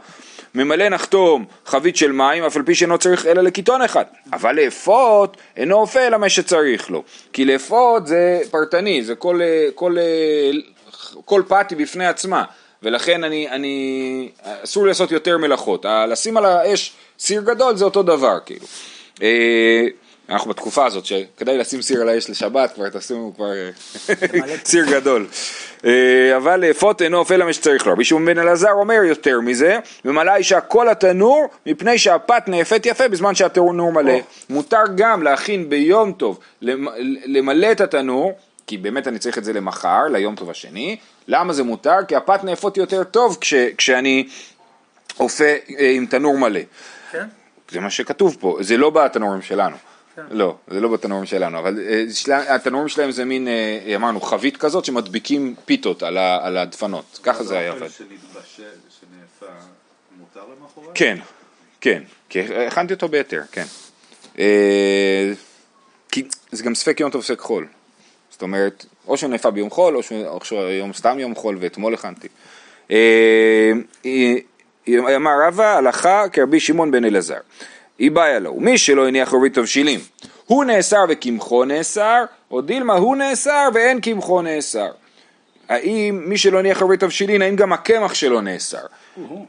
ממלא 0.55 0.89
נחתום 0.89 1.45
חבית 1.67 1.97
של 1.97 2.13
מים, 2.13 2.45
אף 2.45 2.57
על 2.57 2.63
פי 2.63 2.75
שאינו 2.75 2.99
צריך 2.99 3.27
אלא 3.27 3.43
לקיטון 3.43 3.83
אחד. 3.83 4.05
אבל 4.33 4.57
לאפות 4.57 5.37
אינו 5.57 5.77
אופה 5.77 6.01
אלא 6.01 6.19
מה 6.19 6.29
שצריך 6.29 6.91
לו. 6.91 7.03
כי 7.33 7.45
לאפות 7.45 8.07
זה 8.07 8.41
פרטני, 8.51 9.05
זה 9.05 9.15
כל, 9.15 9.43
אה, 9.43 9.69
כל, 9.75 9.97
אה, 9.99 10.51
כל 11.25 11.43
פתי 11.49 11.75
בפני 11.75 12.07
עצמה. 12.07 12.45
ולכן 12.83 13.25
אני, 13.25 13.49
אני, 13.51 14.29
אסור 14.43 14.87
לעשות 14.87 15.13
יותר 15.13 15.39
מלאכות. 15.39 15.87
לשים 16.09 16.37
על 16.37 16.45
האש 16.45 16.93
סיר 17.19 17.41
גדול 17.43 17.77
זה 17.77 17.85
אותו 17.85 18.03
דבר, 18.03 18.39
כאילו. 18.47 18.67
אה, 19.23 19.85
אנחנו 20.29 20.51
בתקופה 20.51 20.87
הזאת 20.87 21.05
שכדאי 21.07 21.59
לשים 21.59 21.83
סיר 21.83 22.01
על 22.01 22.09
האש 22.09 22.31
לשבת, 22.31 22.73
כבר 22.75 22.89
תשימו 22.89 23.35
כבר 23.37 23.51
אה, 23.53 23.71
סיר 24.65 24.85
גדול. 24.85 25.27
אה, 25.85 26.37
אבל 26.37 26.61
לאפות 26.61 27.03
אינו 27.03 27.19
אופה 27.19 27.37
למה 27.37 27.53
שצריך 27.53 27.87
לו. 27.87 27.93
רבי 27.93 28.05
שמעון 28.05 28.25
בן 28.27 28.39
אלעזר 28.39 28.73
אומר 28.73 28.95
יותר 29.05 29.41
מזה, 29.41 29.79
ומלאה 30.05 30.37
אישה 30.37 30.61
כל 30.61 30.89
התנור 30.89 31.47
מפני 31.67 31.99
שהפת 31.99 32.43
נאפת 32.47 32.87
יפה 32.87 33.09
בזמן 33.09 33.35
שהתנור 33.35 33.93
מלא. 33.93 34.15
מותר 34.51 34.83
גם 34.97 35.23
להכין 35.23 35.69
ביום 35.69 36.13
טוב, 36.13 36.39
למ- 36.63 36.89
למלא 37.27 37.73
את 37.73 37.81
התנור, 37.81 38.33
כי 38.67 38.79
באמת 38.79 39.09
אני 39.09 39.19
צריך 39.19 39.39
את 39.39 39.45
זה 39.45 39.53
למחר, 39.53 40.03
ליום 40.11 40.37
טוב 40.37 40.51
השני. 40.51 40.97
למה 41.29 41.53
זה 41.53 41.63
מותר? 41.63 41.97
כי 42.09 42.17
הפת 42.17 42.45
נאפות 42.45 42.77
יותר 42.77 43.05
טוב 43.05 43.39
כש, 43.41 43.55
כשאני 43.55 44.29
אופה 45.21 45.45
אה, 45.79 45.91
עם 45.91 46.07
תנור 46.07 46.39
מלא. 46.39 46.61
כן? 47.13 47.27
זה 47.71 47.81
מה 47.81 47.91
שכתוב 47.91 48.37
פה, 48.41 48.59
זה 48.61 48.77
לא 48.77 48.91
בתנורים 48.91 49.43
שלנו. 49.43 49.77
כן. 50.17 50.23
לא, 50.31 50.57
זה 50.69 50.81
לא 50.81 50.89
בתנורים 50.89 51.27
שלנו, 51.27 51.59
אבל 51.59 51.79
אה, 51.89 52.05
שלה- 52.15 52.55
התנורים 52.55 52.89
שלהם 52.89 53.11
זה 53.11 53.25
מין, 53.25 53.49
אה, 53.49 53.95
אמרנו, 53.97 54.21
חבית 54.21 54.57
כזאת 54.57 54.85
שמדביקים 54.85 55.55
פיתות 55.65 56.03
על 56.03 56.19
ה- 56.19 56.39
על 56.47 56.57
הדפנות, 56.59 57.19
ככה 57.23 57.45
זה 57.45 57.59
היה 57.59 57.71
עובד. 57.73 57.89
שנתבשל, 57.89 58.63
שנאפה, 59.01 59.53
מותר 60.19 60.41
למחרת? 60.41 60.91
כן, 60.95 61.19
כן, 61.81 62.03
כי 62.29 62.41
הכנתי 62.67 62.95
אותו 62.95 63.09
בהיתר, 63.09 63.43
כן. 63.53 63.65
אה, 64.39 65.33
כי 66.13 66.23
זה 66.53 66.65
גם 66.65 66.75
ספק 66.75 67.01
יום 67.01 67.11
טוב 67.11 67.23
ספק 67.23 67.41
חול. 67.41 67.67
זאת 68.43 68.45
אומרת, 68.45 68.87
או 69.09 69.17
שהוא 69.17 69.31
נאפה 69.31 69.51
ביום 69.51 69.71
חול, 69.71 69.97
או 70.27 70.45
שהיום 70.45 70.93
סתם 70.93 71.19
יום 71.19 71.35
חול 71.35 71.57
ואתמול 71.61 71.95
הכנתי. 71.95 72.29
אה, 72.91 73.73
אמר 75.17 75.31
רבא, 75.47 75.77
הלכה 75.77 76.25
כרבי 76.33 76.61
שמעון 76.61 76.91
בן 76.91 77.05
אלעזר. 77.05 77.37
היא 77.99 78.11
בעיה 78.11 78.39
לו, 78.39 78.55
מי 78.55 78.79
שלא 78.79 79.09
הניח 79.09 79.33
עורבית 79.33 79.55
תבשילים, 79.55 80.01
הוא 80.47 80.65
נאסר 80.65 81.05
וקמחו 81.09 81.65
נאסר, 81.65 82.25
או 82.51 82.61
דילמה 82.61 82.95
הוא 82.95 83.17
נאסר 83.17 83.69
ואין 83.75 84.01
קמחו 84.01 84.43
נאסר. 84.43 84.91
האם 85.69 86.23
מי 86.27 86.39
שלא 86.39 86.59
הניח 86.59 86.81
עורבית 86.81 87.01
תבשילין, 87.01 87.43
האם 87.43 87.57
גם 87.57 87.73
הקמח 87.73 88.15
שלו 88.15 88.41
נאסר? 88.41 88.87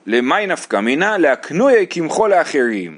למאי 0.06 0.48
נפקא 0.48 0.80
מינה? 0.80 1.18
להקנויה 1.18 1.86
קמחו 1.86 2.28
לאחרים, 2.28 2.98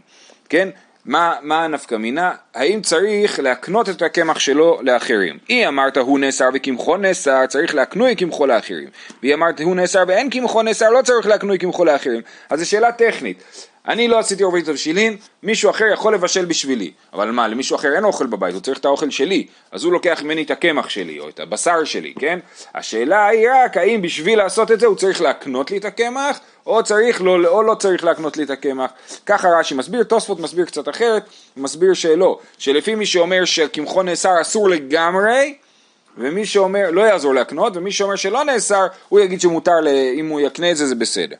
כן? 0.50 0.70
מה, 1.06 1.36
מה 1.42 1.64
הנפקא 1.64 1.96
מינה? 1.96 2.32
האם 2.56 2.82
צריך 2.82 3.40
להקנות 3.40 3.90
את 3.90 4.02
הקמח 4.02 4.40
שלו 4.40 4.80
לאחרים? 4.82 5.38
היא 5.48 5.68
אמרת 5.68 5.98
הוא 5.98 6.20
נאסר 6.20 6.50
וקמחו 6.54 6.98
נאסר, 6.98 7.46
צריך 7.46 7.76
להקנוי 7.76 8.16
קמחו 8.16 8.46
לאחרים. 8.46 8.90
והיא 9.22 9.34
אמרת 9.34 9.60
הוא 9.60 9.76
נאסר 9.76 10.04
ואין 10.08 10.30
קמחו 10.30 10.62
נאסר, 10.62 10.90
לא 10.90 11.02
צריך 11.02 11.28
להקנוי 11.28 11.58
קמחו 11.58 11.86
לאחרים. 11.86 12.22
אז 12.50 12.60
זו 12.60 12.70
שאלה 12.70 12.92
טכנית. 12.92 13.44
אני 13.88 14.08
לא 14.08 14.20
עשיתי 14.20 14.44
ערבית 14.44 14.66
תבשילין, 14.66 15.18
מישהו 15.44 15.70
אחר 15.70 15.86
יכול 15.94 16.14
לבשל 16.14 16.46
בשבילי. 16.46 16.92
אבל 17.14 17.32
מה, 17.32 17.48
למישהו 17.48 17.76
אחר 17.76 17.96
אין 17.96 18.04
אוכל 18.04 18.26
בבית, 18.26 18.54
הוא 18.54 18.62
צריך 18.62 18.78
את 18.80 18.86
האוכל 18.86 19.10
שלי, 19.10 19.48
אז 19.72 19.84
הוא 19.84 19.94
לוקח 19.94 20.22
ממני 20.24 20.44
את 20.44 20.52
הקמח 20.52 20.90
שלי, 20.90 21.20
או 21.20 21.30
את 21.30 21.40
הבשר 21.40 21.84
שלי, 21.84 22.14
כן? 22.20 22.40
השאלה 22.76 23.28
היא 23.28 23.48
רק, 23.54 23.78
האם 23.78 24.02
בשביל 24.02 24.38
לעשות 24.38 24.72
את 24.72 24.80
זה 24.80 24.86
הוא 24.86 24.96
צריך 24.96 25.22
להקנות 25.22 25.72
לי 25.72 25.78
את 25.78 25.86
הקמח, 25.86 26.40
או 26.66 26.84
צריך 26.84 27.22
לא, 27.22 27.48
או 27.48 27.64
לא 27.64 27.76
צריך 27.76 28.04
להקנות 28.04 28.38
לי 28.38 28.44
את 28.44 28.50
הקמח. 28.50 28.92
ככה 29.26 29.48
רש"י 29.60 29.76
מסביר, 29.76 30.04
תוספות 30.04 30.40
מסביר 30.40 30.66
קצת 30.66 30.90
אחרת, 30.90 31.24
מסביר 31.58 31.94
שלא, 31.94 32.40
שלפי 32.58 32.96
מי 32.96 33.06
שאומר 33.06 33.46
שקמחו 33.46 34.04
נאסר 34.04 34.42
אסור 34.42 34.70
לגמרי, 34.70 35.56
ומי 36.18 36.46
שאומר, 36.46 36.92
לא 36.92 37.02
יעזור 37.02 37.34
להקנות, 37.34 37.78
ומי 37.78 37.92
שאומר 37.92 38.16
שלא 38.16 38.44
נאסר, 38.44 38.88
הוא 39.10 39.20
יגיד 39.20 39.42
שמותר, 39.42 39.80
ל- 39.82 39.88
אם 40.20 40.28
הוא 40.28 40.42
יקנה 40.42 40.72
את 40.72 40.78
זה, 40.78 40.88
זה 40.88 40.96
בסדר. 40.96 41.36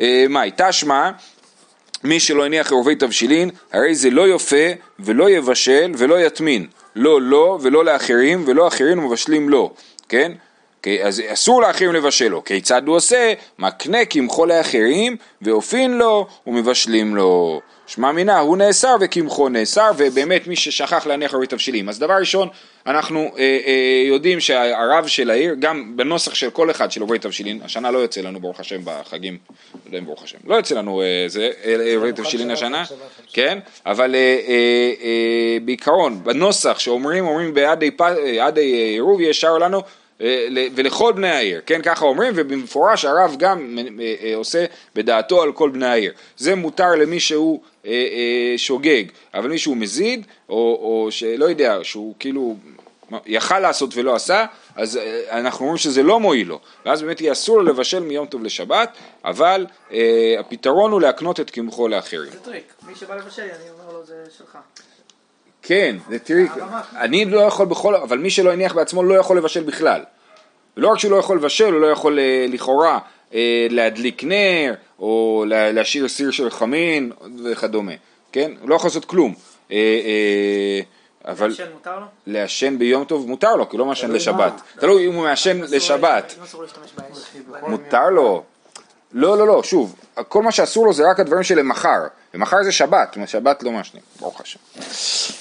אה, 0.00 0.24
מאי, 0.28 0.50
תשמע, 0.56 1.10
מי 2.04 2.20
שלא 2.20 2.44
הניח 2.44 2.70
עירובי 2.70 2.94
תבשילין, 2.94 3.50
הרי 3.72 3.94
זה 3.94 4.10
לא 4.10 4.22
יופה 4.22 4.66
ולא 5.00 5.30
יבשל 5.30 5.92
ולא 5.98 6.20
יטמין. 6.20 6.66
לא 6.96 7.22
לו 7.22 7.58
ולא 7.62 7.84
לאחרים, 7.84 8.44
ולא 8.46 8.68
אחרים 8.68 9.06
מבשלים 9.06 9.48
לו, 9.48 9.72
כן? 10.08 10.32
כי- 10.82 11.02
אז 11.04 11.22
אסור 11.26 11.62
לאחרים 11.62 11.92
לבשל 11.92 12.28
לו. 12.28 12.44
כיצד 12.44 12.86
הוא 12.86 12.96
עושה? 12.96 13.32
מקנה 13.58 14.04
קמחו 14.04 14.46
לאחרים, 14.46 15.16
ואופין 15.42 15.98
לו 15.98 16.26
ומבשלים 16.46 17.16
לו. 17.16 17.60
שמע 17.88 18.12
מינה, 18.12 18.38
הוא 18.38 18.56
נאסר 18.56 18.96
וקמחו 19.00 19.48
נאסר, 19.48 19.90
ובאמת 19.96 20.46
מי 20.46 20.56
ששכח 20.56 21.06
להניח 21.06 21.30
עירובי 21.30 21.46
תבשילים. 21.46 21.88
אז 21.88 21.98
דבר 21.98 22.14
ראשון, 22.14 22.48
אנחנו 22.86 23.20
אה, 23.38 23.58
אה, 23.66 24.04
יודעים 24.08 24.40
שהרב 24.40 25.06
של 25.06 25.30
העיר, 25.30 25.54
גם 25.58 25.96
בנוסח 25.96 26.34
של 26.34 26.50
כל 26.50 26.70
אחד 26.70 26.92
של 26.92 27.00
עירובי 27.00 27.18
תבשילין, 27.18 27.60
השנה 27.64 27.90
לא 27.90 27.98
יוצא 27.98 28.20
לנו 28.20 28.40
ברוך 28.40 28.60
השם 28.60 28.80
בחגים, 28.84 29.38
לא 29.74 29.80
יודע 29.86 29.98
אם 29.98 30.04
ברוך 30.04 30.22
השם, 30.22 30.38
לא 30.46 30.54
יוצא 30.54 30.74
לנו 30.74 31.02
אה, 31.02 31.24
זה, 31.26 31.50
אה, 31.64 31.84
עירובי 31.84 32.12
תבשילין 32.12 32.50
השנה, 32.50 32.84
כן? 33.32 33.58
אבל 33.86 34.14
אה, 34.14 34.20
אה, 34.20 34.92
אה, 35.02 35.58
בעיקרון, 35.64 36.24
בנוסח 36.24 36.78
שאומרים, 36.78 37.26
אומרים 37.26 37.54
בעדי 37.54 37.90
אה, 38.00 38.48
אה, 38.56 38.62
עירוב 38.92 39.20
ישר 39.20 39.58
לנו 39.58 39.78
אה, 39.78 39.82
ולכל 40.74 41.12
בני 41.12 41.30
העיר, 41.30 41.60
כן 41.66 41.82
ככה 41.82 42.04
אומרים 42.04 42.32
ובמפורש 42.36 43.04
הרב 43.04 43.36
גם 43.38 43.78
אה, 43.78 44.14
אה, 44.22 44.36
עושה 44.36 44.64
בדעתו 44.94 45.42
על 45.42 45.52
כל 45.52 45.70
בני 45.70 45.86
העיר, 45.86 46.12
זה 46.36 46.54
מותר 46.54 46.90
למי 46.90 47.20
שהוא 47.20 47.60
אה, 47.86 47.90
אה, 47.90 48.58
שוגג, 48.58 49.04
אבל 49.34 49.48
מי 49.48 49.58
שהוא 49.58 49.76
מזיד 49.76 50.26
או, 50.48 50.54
או 50.54 51.08
שלא 51.10 51.44
יודע, 51.44 51.78
שהוא 51.82 52.14
כאילו 52.18 52.56
יכל 53.26 53.58
לעשות 53.58 53.90
ולא 53.96 54.14
עשה, 54.14 54.46
אז 54.76 54.96
אה, 54.96 55.38
אנחנו 55.38 55.64
אומרים 55.64 55.78
שזה 55.78 56.02
לא 56.02 56.20
מועיל 56.20 56.48
לו, 56.48 56.60
ואז 56.86 57.02
באמת 57.02 57.20
יהיה 57.20 57.32
אסור 57.32 57.56
לו 57.56 57.62
לבשל 57.62 58.00
מיום 58.00 58.26
טוב 58.26 58.44
לשבת, 58.44 58.90
אבל 59.24 59.66
אה, 59.92 60.36
הפתרון 60.40 60.92
הוא 60.92 61.00
להקנות 61.00 61.40
את 61.40 61.50
קמחו 61.50 61.88
לאחרים. 61.88 62.32
זה 62.32 62.40
טריק, 62.40 62.74
מי 62.86 62.94
שבא 62.94 63.14
לבשל 63.14 63.42
אני 63.42 63.70
אומר 63.70 63.92
לו 63.92 64.06
זה 64.06 64.24
שלך. 64.38 64.58
כן, 65.68 65.96
זה 66.10 66.18
טריק, 66.18 66.52
אני 66.96 67.24
לא 67.24 67.40
יכול 67.40 67.66
בכל, 67.66 67.94
אבל 67.96 68.18
מי 68.18 68.30
שלא 68.30 68.52
הניח 68.52 68.72
בעצמו 68.74 69.02
לא 69.02 69.14
יכול 69.14 69.36
לבשל 69.36 69.62
בכלל. 69.62 70.00
ולא 70.76 70.88
רק 70.88 70.98
שהוא 70.98 71.10
לא 71.12 71.16
יכול 71.16 71.36
לבשל, 71.36 71.72
הוא 71.72 71.80
לא 71.80 71.86
יכול 71.86 72.18
אה, 72.18 72.46
לכאורה 72.48 72.98
אה, 73.34 73.66
להדליק 73.70 74.24
נר, 74.24 74.74
או 74.98 75.44
לה- 75.48 75.72
להשאיר 75.72 76.08
סיר 76.08 76.30
של 76.30 76.50
חמין 76.50 77.12
וכדומה, 77.44 77.92
כן? 78.32 78.52
הוא 78.60 78.70
לא 78.70 78.74
יכול 78.74 78.88
לעשות 78.88 79.04
כלום. 79.04 79.34
אה, 79.72 80.80
אבל 81.24 81.48
לעשן 81.48 81.64
מותר 81.74 81.98
לו? 82.00 82.06
לעשן 82.26 82.78
ביום 82.78 83.04
טוב 83.04 83.28
מותר 83.28 83.56
לו, 83.56 83.68
כי 83.68 83.76
הוא 83.76 83.78
לא 83.78 83.84
מעשן 83.86 84.10
לשבת. 84.10 84.52
תלוי 84.80 85.06
אם 85.06 85.14
הוא 85.14 85.22
מעשן 85.24 85.60
לשבת. 85.60 86.34
אם 86.38 86.42
אסור 86.42 86.62
להשתמש 86.62 86.90
באש. 86.96 87.18
מותר 87.68 88.10
לו. 88.10 88.42
לא, 89.12 89.38
לא, 89.38 89.46
לא, 89.46 89.62
שוב, 89.62 89.94
כל 90.28 90.42
מה 90.42 90.52
שאסור 90.52 90.86
לו 90.86 90.92
זה 90.92 91.10
רק 91.10 91.20
הדברים 91.20 91.42
שלמחר, 91.42 91.98
ומחר 92.34 92.62
זה 92.62 92.72
שבת, 92.72 93.16
שבת 93.26 93.62
לא 93.62 93.72
מעשנים, 93.72 94.02
ברוך 94.20 94.40
השם. 94.40 94.58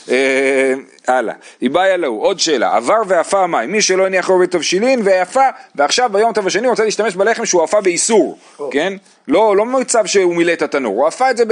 אה, 0.10 0.74
הלאה, 1.08 1.34
איבאיה 1.62 1.98
להו, 1.98 2.22
עוד 2.22 2.40
שאלה, 2.40 2.76
עבר 2.76 3.02
ועפה 3.08 3.44
המים, 3.44 3.72
מי 3.72 3.82
שלא 3.82 4.06
הניח 4.06 4.30
עורבי 4.30 4.48
תבשילין 4.48 5.02
ועפה, 5.04 5.50
ועכשיו 5.76 6.10
ביום 6.14 6.34
טוב 6.34 6.48
השני 6.48 6.68
רוצה 6.68 6.84
להשתמש 6.84 7.16
בלחם 7.16 7.46
שהוא 7.46 7.64
עפה 7.64 7.82
באיסור, 7.82 8.38
כן? 8.72 8.94
לא, 9.28 9.58
לא 9.58 9.66
מצב 9.66 10.06
שהוא 10.06 10.36
מילא 10.36 10.54
את 10.54 10.62
התנור, 10.62 10.96
הוא 10.96 11.08
עפה 11.08 11.32
את 11.32 11.38
זה 11.38 11.46
ב... 11.46 11.52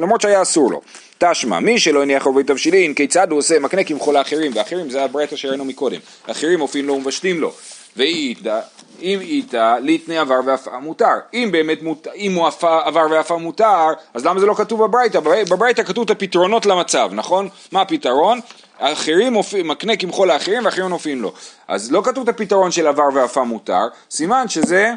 למרות 0.00 0.20
שהיה 0.20 0.42
אסור 0.42 0.70
לו. 0.70 0.80
תשמע, 1.18 1.60
מי 1.60 1.80
שלא 1.80 2.02
הניח 2.02 2.26
עורבי 2.26 2.44
תבשילין, 2.44 2.94
כיצד 2.94 3.30
הוא 3.30 3.38
עושה? 3.38 3.58
מקנה 3.58 3.84
קמחו 3.84 4.12
לאחרים, 4.12 4.52
ואחרים 4.54 4.90
זה 4.90 5.04
הברייתא 5.04 5.36
שראינו 5.36 5.64
מקודם, 5.64 6.00
אחרים 6.26 6.58
מופיעים 6.58 6.86
לו 6.86 6.94
ומבשלים 6.94 7.40
לו. 7.40 7.52
ואיתה, 7.96 8.60
אם 9.02 9.18
איתה, 9.20 9.78
ליטני 9.78 10.18
עבר 10.18 10.40
ועפה 10.44 10.78
מותר. 10.78 11.14
אם 11.34 11.48
באמת 11.52 11.82
מותר, 11.82 12.10
אם 12.14 12.34
הוא 12.34 12.46
עפה, 12.46 12.80
עבר 12.84 13.06
ועפה 13.10 13.36
מותר, 13.36 13.86
אז 14.14 14.26
למה 14.26 14.40
זה 14.40 14.46
לא 14.46 14.54
כתוב 14.54 14.84
בברייתא? 14.84 15.20
בברי- 15.20 15.44
בברייתא 15.44 15.82
כתוב 15.82 16.04
את 16.04 16.10
הפתרונות 16.10 16.66
למצב, 16.66 17.10
נכון? 17.12 17.48
מה 17.72 17.80
הפתרון? 17.80 18.40
האחרים 18.78 19.32
מופיע, 19.32 19.62
מקנה 19.64 19.96
קמחו 19.96 20.24
לאחרים 20.26 20.64
ואחרים 20.64 20.86
מופיעים 20.86 21.22
לו. 21.22 21.32
אז 21.68 21.92
לא 21.92 22.02
כתוב 22.04 22.28
את 22.28 22.34
הפתרון 22.34 22.70
של 22.70 22.86
עבר 22.86 23.08
ועפה 23.14 23.44
מותר, 23.44 23.82
סימן 24.10 24.48
שזה 24.48 24.92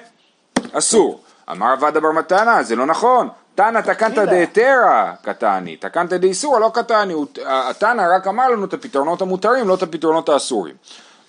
אסור. 0.73 1.21
אמר 1.51 1.71
עבד 1.71 1.97
בר 1.97 2.11
מתנה, 2.11 2.63
זה 2.63 2.75
לא 2.75 2.85
נכון. 2.85 3.29
תנא 3.55 3.79
תקנת 3.79 4.17
דהתרא 4.17 5.11
קטני, 5.23 5.75
תקנת 5.75 6.13
דאיסורא 6.13 6.59
לא 6.59 6.71
קטני. 6.73 7.13
התנא 7.45 8.03
רק 8.15 8.27
אמר 8.27 8.49
לנו 8.49 8.65
את 8.65 8.73
הפתרונות 8.73 9.21
המותרים, 9.21 9.67
לא 9.67 9.73
את 9.73 9.83
הפתרונות 9.83 10.29
האסורים. 10.29 10.75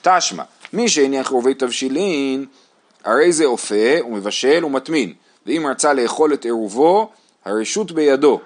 תשמע, 0.02 0.42
מי 0.72 0.88
שהניח 0.88 1.28
רובי 1.28 1.54
תבשילין, 1.54 2.46
הרי 3.04 3.32
זה 3.32 3.44
אופה, 3.44 4.00
הוא 4.00 4.12
מבשל 4.12 4.64
ומטמין. 4.64 5.12
ואם 5.46 5.66
רצה 5.70 5.92
לאכול 5.92 6.32
את 6.32 6.44
עירובו, 6.44 7.10
הרשות 7.44 7.92
בידו. 7.92 8.40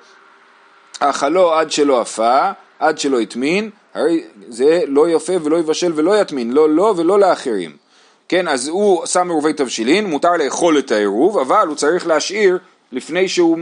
אכלו 0.98 1.54
עד 1.54 1.72
שלא 1.72 2.00
עפה, 2.00 2.50
עד 2.78 2.98
שלא 2.98 3.20
הטמין, 3.20 3.70
הרי 3.94 4.24
זה 4.48 4.80
לא 4.86 5.10
יפה 5.10 5.32
ולא 5.42 5.56
יבשל 5.56 5.92
ולא 5.94 6.20
יטמין, 6.20 6.52
לא 6.52 6.70
לו 6.70 6.96
ולא 6.96 7.20
לאחרים. 7.20 7.76
כן, 8.28 8.48
אז 8.48 8.68
הוא 8.68 9.06
שם 9.06 9.28
עירובי 9.28 9.52
תבשילין, 9.52 10.06
מותר 10.06 10.36
לאכול 10.36 10.78
את 10.78 10.90
העירוב, 10.90 11.38
אבל 11.38 11.66
הוא 11.66 11.76
צריך 11.76 12.06
להשאיר 12.06 12.58
לפני 12.92 13.28
שהוא, 13.28 13.58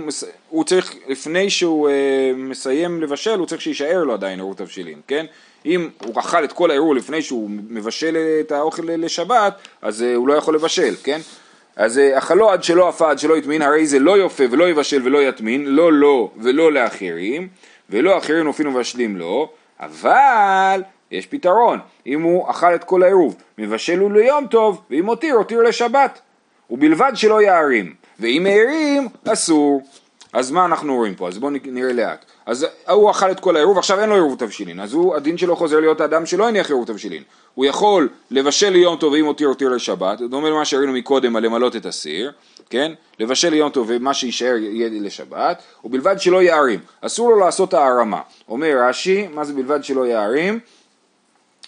הוא 0.49 0.64
צריך, 0.64 0.95
לפני 1.09 1.50
שהוא 1.50 1.88
אה, 1.88 2.33
מסיים 2.37 3.02
לבשל, 3.02 3.38
הוא 3.38 3.47
צריך 3.47 3.61
שיישאר 3.61 4.05
לו 4.05 4.12
עדיין 4.12 4.38
עירוב 4.38 4.57
תבשילין, 4.57 5.00
כן? 5.09 5.26
אם 5.67 5.88
הוא 6.05 6.21
אכל 6.21 6.45
את 6.45 6.52
כל 6.52 6.71
העירוב 6.71 6.95
לפני 6.95 7.23
שהוא 7.23 7.50
מבשל 7.50 8.17
את 8.40 8.52
האוכל 8.52 8.83
לשבת, 8.87 9.55
אז 9.83 10.02
אה, 10.02 10.14
הוא 10.14 10.29
לא 10.29 10.35
יכול 10.35 10.55
לבשל, 10.55 10.95
כן? 11.02 11.21
אז 11.76 11.99
אה, 11.99 12.19
אכלו 12.19 12.50
עד 12.50 12.64
שלא 12.64 12.88
עפה, 12.88 13.11
עד 13.11 13.19
שלא 13.19 13.37
יטמין, 13.37 13.62
הרי 13.62 13.87
זה 13.87 13.99
לא 13.99 14.19
יופה 14.19 14.45
ולא 14.50 14.69
יבשל 14.69 15.00
ולא 15.05 15.19
יטמין, 15.23 15.67
לא 15.67 15.93
לו 15.93 16.31
ולא 16.37 16.73
לאחרים, 16.73 17.49
ולא 17.90 18.19
אחרים 18.19 18.45
נופין 18.45 18.67
ומבשלים 18.67 19.17
לו, 19.17 19.49
אבל 19.81 20.83
יש 21.11 21.26
פתרון, 21.26 21.79
אם 22.07 22.23
הוא 22.23 22.50
אכל 22.50 22.75
את 22.75 22.85
כל 22.85 23.02
העירוב, 23.02 23.37
מבשל 23.59 23.99
הוא 23.99 24.12
ליום 24.12 24.47
טוב, 24.47 24.81
ואם 24.90 25.07
הותיר, 25.07 25.35
הותיר 25.35 25.62
לשבת, 25.62 26.21
ובלבד 26.71 27.12
שלא 27.14 27.43
יערים, 27.43 27.95
ואם 28.21 28.47
הערים, 28.47 29.09
אסור. 29.29 29.83
אז 30.33 30.50
מה 30.50 30.64
אנחנו 30.64 30.97
רואים 30.97 31.14
פה? 31.14 31.29
אז 31.29 31.38
בואו 31.38 31.52
נראה 31.64 31.93
לאט. 31.93 32.25
אז 32.47 32.66
הוא 32.88 33.11
אכל 33.11 33.30
את 33.30 33.40
כל 33.40 33.56
העירוב, 33.56 33.78
עכשיו 33.78 34.00
אין 34.00 34.09
לו 34.09 34.14
עירוב 34.14 34.38
תבשילין, 34.38 34.80
אז 34.80 34.92
הוא, 34.92 35.16
הדין 35.16 35.38
שלו 35.38 35.56
חוזר 35.56 35.80
להיות 35.80 36.00
האדם 36.00 36.26
שלא 36.26 36.49
הניח 36.49 36.68
עירוב 36.68 36.87
תבשילין. 36.87 37.23
הוא 37.54 37.64
יכול 37.64 38.09
לבשל 38.30 38.70
ליום 38.70 38.97
טוב 38.97 39.12
ואם 39.12 39.25
הותיר 39.25 39.49
הותיר 39.49 39.68
לשבת, 39.68 40.18
דומה 40.18 40.50
למה 40.50 40.64
שראינו 40.64 40.92
מקודם 40.92 41.37
על 41.37 41.44
למלות 41.44 41.76
את 41.76 41.87
הסיר, 41.87 42.32
כן? 42.70 42.92
לבשל 43.18 43.49
ליום 43.49 43.70
טוב 43.70 43.87
ומה 43.90 44.14
שיישאר 44.14 44.56
יהיה 44.56 44.88
לשבת, 44.92 45.62
ובלבד 45.85 46.20
שלא 46.20 46.42
יערים. 46.42 46.80
אסור 47.00 47.30
לו 47.30 47.38
לעשות 47.38 47.75
הערמה. 47.75 48.20
אומר 48.49 48.76
רש"י, 48.88 49.28
מה 49.28 49.44
זה 49.44 49.52
בלבד 49.52 49.85
שלא 49.85 50.06
יערים? 50.06 50.59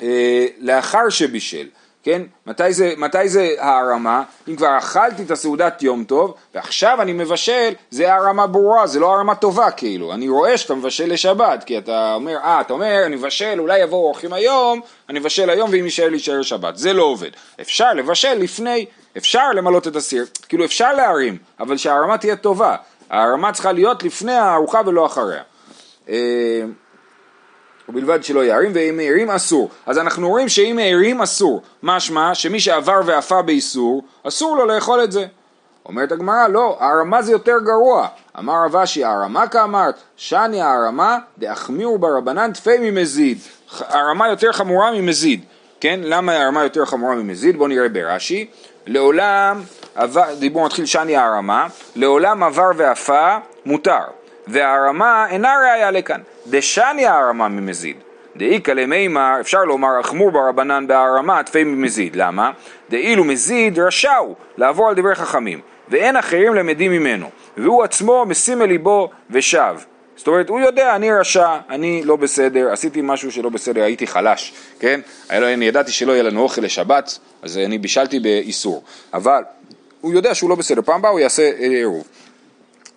אה, 0.02 0.46
לאחר 0.58 1.08
שבישל, 1.08 1.66
כן? 2.02 2.22
מתי 2.46 2.72
זה, 2.72 2.94
מתי 2.96 3.28
זה 3.28 3.54
הערמה? 3.58 4.22
אם 4.48 4.56
כבר 4.56 4.78
אכלתי 4.78 5.22
את 5.22 5.30
הסעודת 5.30 5.82
יום 5.82 6.04
טוב 6.04 6.34
ועכשיו 6.54 7.02
אני 7.02 7.12
מבשל, 7.12 7.72
זה 7.90 8.12
הערמה 8.12 8.46
ברורה, 8.46 8.86
זה 8.86 9.00
לא 9.00 9.12
הערמה 9.12 9.34
טובה 9.34 9.70
כאילו. 9.70 10.12
אני 10.12 10.28
רואה 10.28 10.58
שאתה 10.58 10.74
מבשל 10.74 11.12
לשבת, 11.12 11.64
כי 11.64 11.78
אתה 11.78 12.14
אומר, 12.14 12.36
אה, 12.36 12.60
אתה 12.60 12.72
אומר, 12.72 13.02
אני 13.06 13.16
מבשל, 13.16 13.60
אולי 13.60 13.78
יבואו 13.78 14.06
אורחים 14.06 14.32
היום, 14.32 14.80
אני 15.08 15.18
מבשל 15.18 15.50
היום 15.50 15.70
ואם 15.72 15.84
יישאר 15.84 16.08
לי 16.08 16.16
יישאר 16.16 16.42
שבת. 16.42 16.76
זה 16.76 16.92
לא 16.92 17.02
עובד. 17.02 17.30
אפשר 17.60 17.92
לבשל 17.92 18.34
לפני, 18.34 18.86
אפשר 19.16 19.52
למלות 19.52 19.88
את 19.88 19.96
הסיר, 19.96 20.24
כאילו 20.48 20.64
אפשר 20.64 20.92
להרים, 20.92 21.38
אבל 21.60 21.76
שהערמה 21.76 22.18
תהיה 22.18 22.36
טובה. 22.36 22.76
הערמה 23.10 23.52
צריכה 23.52 23.72
להיות 23.72 24.02
לפני 24.02 24.32
הארוחה 24.32 24.80
ולא 24.86 25.06
אחריה. 25.06 25.42
ובלבד 27.88 28.24
שלא 28.24 28.44
יערים, 28.44 28.70
ואם 28.74 28.98
העירים 28.98 29.30
אסור. 29.30 29.70
אז 29.86 29.98
אנחנו 29.98 30.28
רואים 30.28 30.48
שאם 30.48 30.78
העירים 30.78 31.22
אסור, 31.22 31.62
משמע 31.82 32.34
שמי 32.34 32.60
שעבר 32.60 33.00
ועפה 33.06 33.42
באיסור, 33.42 34.02
אסור 34.24 34.56
לו 34.56 34.66
לאכול 34.66 35.04
את 35.04 35.12
זה. 35.12 35.26
אומרת 35.86 36.12
הגמרא, 36.12 36.48
לא, 36.48 36.76
הערמה 36.80 37.22
זה 37.22 37.32
יותר 37.32 37.58
גרוע. 37.64 38.08
אמר 38.38 38.64
רב 38.64 38.76
אשי, 38.76 39.04
הערמה 39.04 39.46
כאמרת, 39.46 39.94
שני 40.16 40.62
הערמה 40.62 41.18
דאחמירו 41.38 41.98
ברבנן 41.98 42.52
תפי 42.52 42.90
ממזיד. 42.90 43.38
הערמה 43.80 44.28
יותר 44.28 44.52
חמורה 44.52 44.90
ממזיד. 44.92 45.44
כן, 45.80 46.00
למה 46.02 46.32
הערמה 46.32 46.62
יותר 46.62 46.84
חמורה 46.84 47.14
ממזיד? 47.14 47.56
בואו 47.56 47.68
נראה 47.68 47.88
ברש"י. 47.88 48.50
לעולם, 48.86 49.62
דיבור 50.38 50.66
מתחיל 50.66 50.86
שני 50.86 51.16
הערמה, 51.16 51.66
לעולם 51.96 52.42
עבר 52.42 52.70
ועפה 52.76 53.36
מותר. 53.66 54.02
והרמה 54.46 55.26
אינה 55.30 55.54
ראיה 55.58 55.90
לכאן. 55.90 56.20
דשני 56.46 57.06
הרמה 57.06 57.48
ממזיד. 57.48 57.96
דאיכא 58.36 58.70
למימר, 58.70 59.36
אפשר 59.40 59.64
לומר 59.64 59.98
החמור 60.00 60.30
ברבנן 60.30 60.86
בהרמה 60.86 61.42
תפי 61.42 61.64
ממזיד. 61.64 62.16
למה? 62.16 62.50
דאילו 62.90 63.24
מזיד 63.24 63.78
רשע 63.78 64.16
הוא 64.16 64.34
לעבור 64.56 64.88
על 64.88 64.94
דברי 64.94 65.14
חכמים, 65.14 65.60
ואין 65.88 66.16
אחרים 66.16 66.54
למדים 66.54 66.92
ממנו, 66.92 67.30
והוא 67.56 67.84
עצמו 67.84 68.24
משים 68.26 68.62
אל 68.62 68.66
ליבו 68.66 69.10
ושב. 69.30 69.74
זאת 70.16 70.26
אומרת, 70.26 70.48
הוא 70.48 70.60
יודע, 70.60 70.96
אני 70.96 71.12
רשע, 71.12 71.56
אני 71.70 72.02
לא 72.04 72.16
בסדר, 72.16 72.72
עשיתי 72.72 73.00
משהו 73.02 73.32
שלא 73.32 73.48
בסדר, 73.48 73.82
הייתי 73.82 74.06
חלש, 74.06 74.52
כן? 74.80 75.00
אני 75.30 75.64
ידעתי 75.64 75.92
שלא 75.92 76.12
יהיה 76.12 76.22
לנו 76.22 76.42
אוכל 76.42 76.60
לשבת, 76.60 77.18
אז 77.42 77.58
אני 77.58 77.78
בישלתי 77.78 78.20
באיסור. 78.20 78.82
אבל 79.14 79.42
הוא 80.00 80.12
יודע 80.12 80.34
שהוא 80.34 80.50
לא 80.50 80.56
בסדר, 80.56 80.82
פעם 80.82 80.96
הבאה 80.96 81.10
הוא 81.10 81.20
יעשה 81.20 81.50
עירוב. 81.58 82.04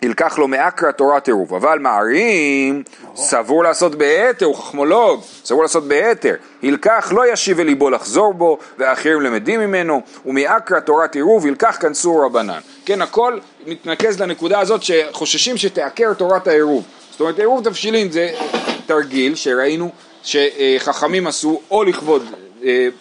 ילקח 0.02 0.38
לו 0.38 0.48
מאקרא 0.48 0.92
תורת 0.92 1.28
עירוב, 1.28 1.54
אבל 1.54 1.80
מערים 1.80 2.84
סבור 3.16 3.64
לעשות 3.64 3.96
ביתר, 3.96 4.46
הוא 4.46 4.56
חכמולוג, 4.56 5.22
סבור 5.46 5.62
לעשות 5.62 5.88
ביתר, 5.88 6.36
ילקח 6.64 7.14
לא 7.16 7.34
ישיב 7.34 7.60
אל 7.60 7.66
ליבו 7.66 7.90
לחזור 7.90 8.34
בו, 8.34 8.58
ואחרים 8.78 9.22
למדים 9.22 9.60
ממנו, 9.60 10.02
ומאקרא 10.25 10.80
תורת 10.80 11.16
עירוב 11.16 11.46
ילקח 11.46 11.78
כנסו 11.82 12.20
רבנן. 12.20 12.60
כן, 12.86 13.02
הכל 13.02 13.40
מתנקז 13.68 14.22
לנקודה 14.22 14.60
הזאת 14.60 14.84
שחוששים 14.84 15.58
שתעקר 15.58 16.14
תורת 16.14 16.48
העירוב. 16.48 16.84
זאת 17.12 17.22
אומרת, 17.22 17.40
עירוב 17.40 17.64
תבשילין 17.64 18.12
זה 18.12 18.30
תרגיל 18.86 19.36
שראינו 19.36 19.92
שחכמים 20.24 21.28
עשו 21.28 21.62
או 21.72 21.84
לכבוד 21.84 22.25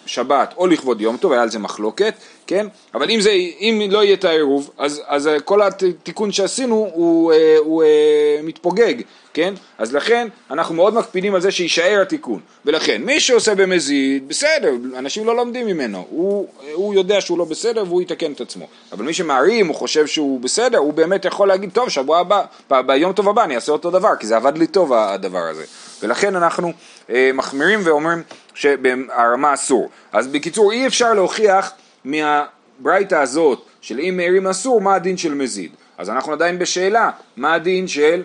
שבת 0.05 0.53
או 0.57 0.67
לכבוד 0.67 1.01
יום 1.01 1.17
טוב, 1.17 1.31
היה 1.31 1.41
על 1.41 1.49
זה 1.49 1.59
מחלוקת, 1.59 2.13
כן? 2.47 2.67
אבל 2.93 3.09
אם, 3.09 3.21
זה, 3.21 3.31
אם 3.59 3.87
לא 3.91 4.03
יהיה 4.03 4.13
את 4.13 4.23
העירוב, 4.23 4.69
אז, 4.77 5.01
אז 5.07 5.29
כל 5.45 5.61
התיקון 5.61 6.31
שעשינו 6.31 6.89
הוא, 6.93 7.33
אה, 7.33 7.55
הוא, 7.57 7.65
הוא 7.65 7.83
אה, 7.83 8.39
מתפוגג, 8.43 8.93
כן? 9.33 9.53
אז 9.77 9.93
לכן 9.93 10.27
אנחנו 10.51 10.75
מאוד 10.75 10.93
מקפידים 10.93 11.35
על 11.35 11.41
זה 11.41 11.51
שיישאר 11.51 12.01
התיקון. 12.01 12.39
ולכן 12.65 13.01
מי 13.01 13.19
שעושה 13.19 13.55
במזיד, 13.55 14.27
בסדר, 14.27 14.71
אנשים 14.97 15.25
לא 15.25 15.35
לומדים 15.35 15.67
ממנו, 15.67 16.05
הוא, 16.09 16.47
הוא 16.73 16.93
יודע 16.93 17.21
שהוא 17.21 17.37
לא 17.37 17.45
בסדר 17.45 17.83
והוא 17.87 18.01
יתקן 18.01 18.31
את 18.31 18.41
עצמו. 18.41 18.67
אבל 18.91 19.05
מי 19.05 19.13
שמערים, 19.13 19.67
הוא 19.67 19.75
חושב 19.75 20.07
שהוא 20.07 20.39
בסדר, 20.39 20.77
הוא 20.77 20.93
באמת 20.93 21.25
יכול 21.25 21.47
להגיד, 21.47 21.69
טוב, 21.73 21.89
שבוע 21.89 22.19
הבא, 22.19 22.43
ב- 22.71 22.81
ביום 22.81 23.13
טוב 23.13 23.29
הבא 23.29 23.43
אני 23.43 23.55
אעשה 23.55 23.71
אותו 23.71 23.91
דבר, 23.91 24.15
כי 24.19 24.27
זה 24.27 24.35
עבד 24.35 24.57
לי 24.57 24.67
טוב 24.67 24.93
הדבר 24.93 25.43
הזה. 25.43 25.63
ולכן 26.03 26.35
אנחנו 26.35 26.71
אה, 27.09 27.31
מחמירים 27.33 27.79
ואומרים 27.83 28.23
שהרמה 28.55 29.53
אסור. 29.53 29.89
אז 30.11 30.27
בקיצור, 30.27 30.71
אי 30.71 30.87
אפשר 30.87 31.13
להוכיח 31.13 31.71
מהברייתא 32.05 33.15
הזאת 33.15 33.65
של 33.81 33.99
אם 33.99 34.13
מעירים 34.17 34.47
אסור, 34.47 34.81
מה 34.81 34.95
הדין 34.95 35.17
של 35.17 35.33
מזיד. 35.33 35.71
אז 35.97 36.09
אנחנו 36.09 36.33
עדיין 36.33 36.59
בשאלה, 36.59 37.09
מה 37.37 37.53
הדין 37.53 37.87
של 37.87 38.23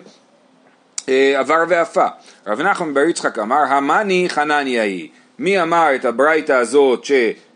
אה, 1.09 1.39
עבר 1.39 1.63
ועפה. 1.67 2.07
רב 2.47 2.61
נחמן 2.61 2.93
בר 2.93 3.01
יצחק 3.01 3.39
אמר, 3.39 3.63
המאני 3.69 4.25
חנניה 4.29 4.83
היא. 4.83 5.09
מי 5.39 5.61
אמר 5.61 5.95
את 5.95 6.05
הברייתא 6.05 6.51
הזאת 6.53 7.05
ש, 7.05 7.11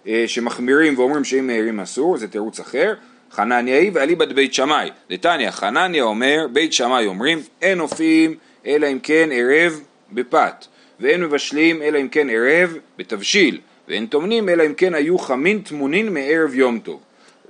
אה, 0.08 0.24
שמחמירים 0.28 1.00
ואומרים 1.00 1.24
שאם 1.24 1.48
מעירים 1.48 1.80
אסור, 1.80 2.18
זה 2.18 2.28
תירוץ 2.28 2.60
אחר. 2.60 2.94
חנניה 3.32 3.80
היא 3.80 3.92
ואליבא 3.94 4.26
דבית 4.26 4.54
שמאי. 4.54 4.90
דתניא, 5.10 5.52
חנניה 5.52 6.04
אומר, 6.04 6.48
בית 6.54 6.74
שמאי 6.74 7.06
אומרים, 7.06 7.40
אין 7.62 7.80
אופים 7.80 8.36
אלא 8.66 8.88
אם 8.88 9.00
כן 9.04 9.30
ערב 9.32 9.80
בפת, 10.12 10.66
ואין 11.00 11.24
מבשלים 11.24 11.82
אלא 11.82 12.02
אם 12.02 12.08
כן 12.08 12.28
ערב 12.30 12.78
בתבשיל, 12.98 13.60
ואין 13.88 14.06
טומנים 14.06 14.50
אלא 14.50 14.66
אם 14.66 14.74
כן 14.74 14.94
היו 14.94 15.18
חמין 15.18 15.60
טמונין 15.60 16.14
מערב 16.14 16.56
יום 16.56 16.80
טוב. 16.80 17.00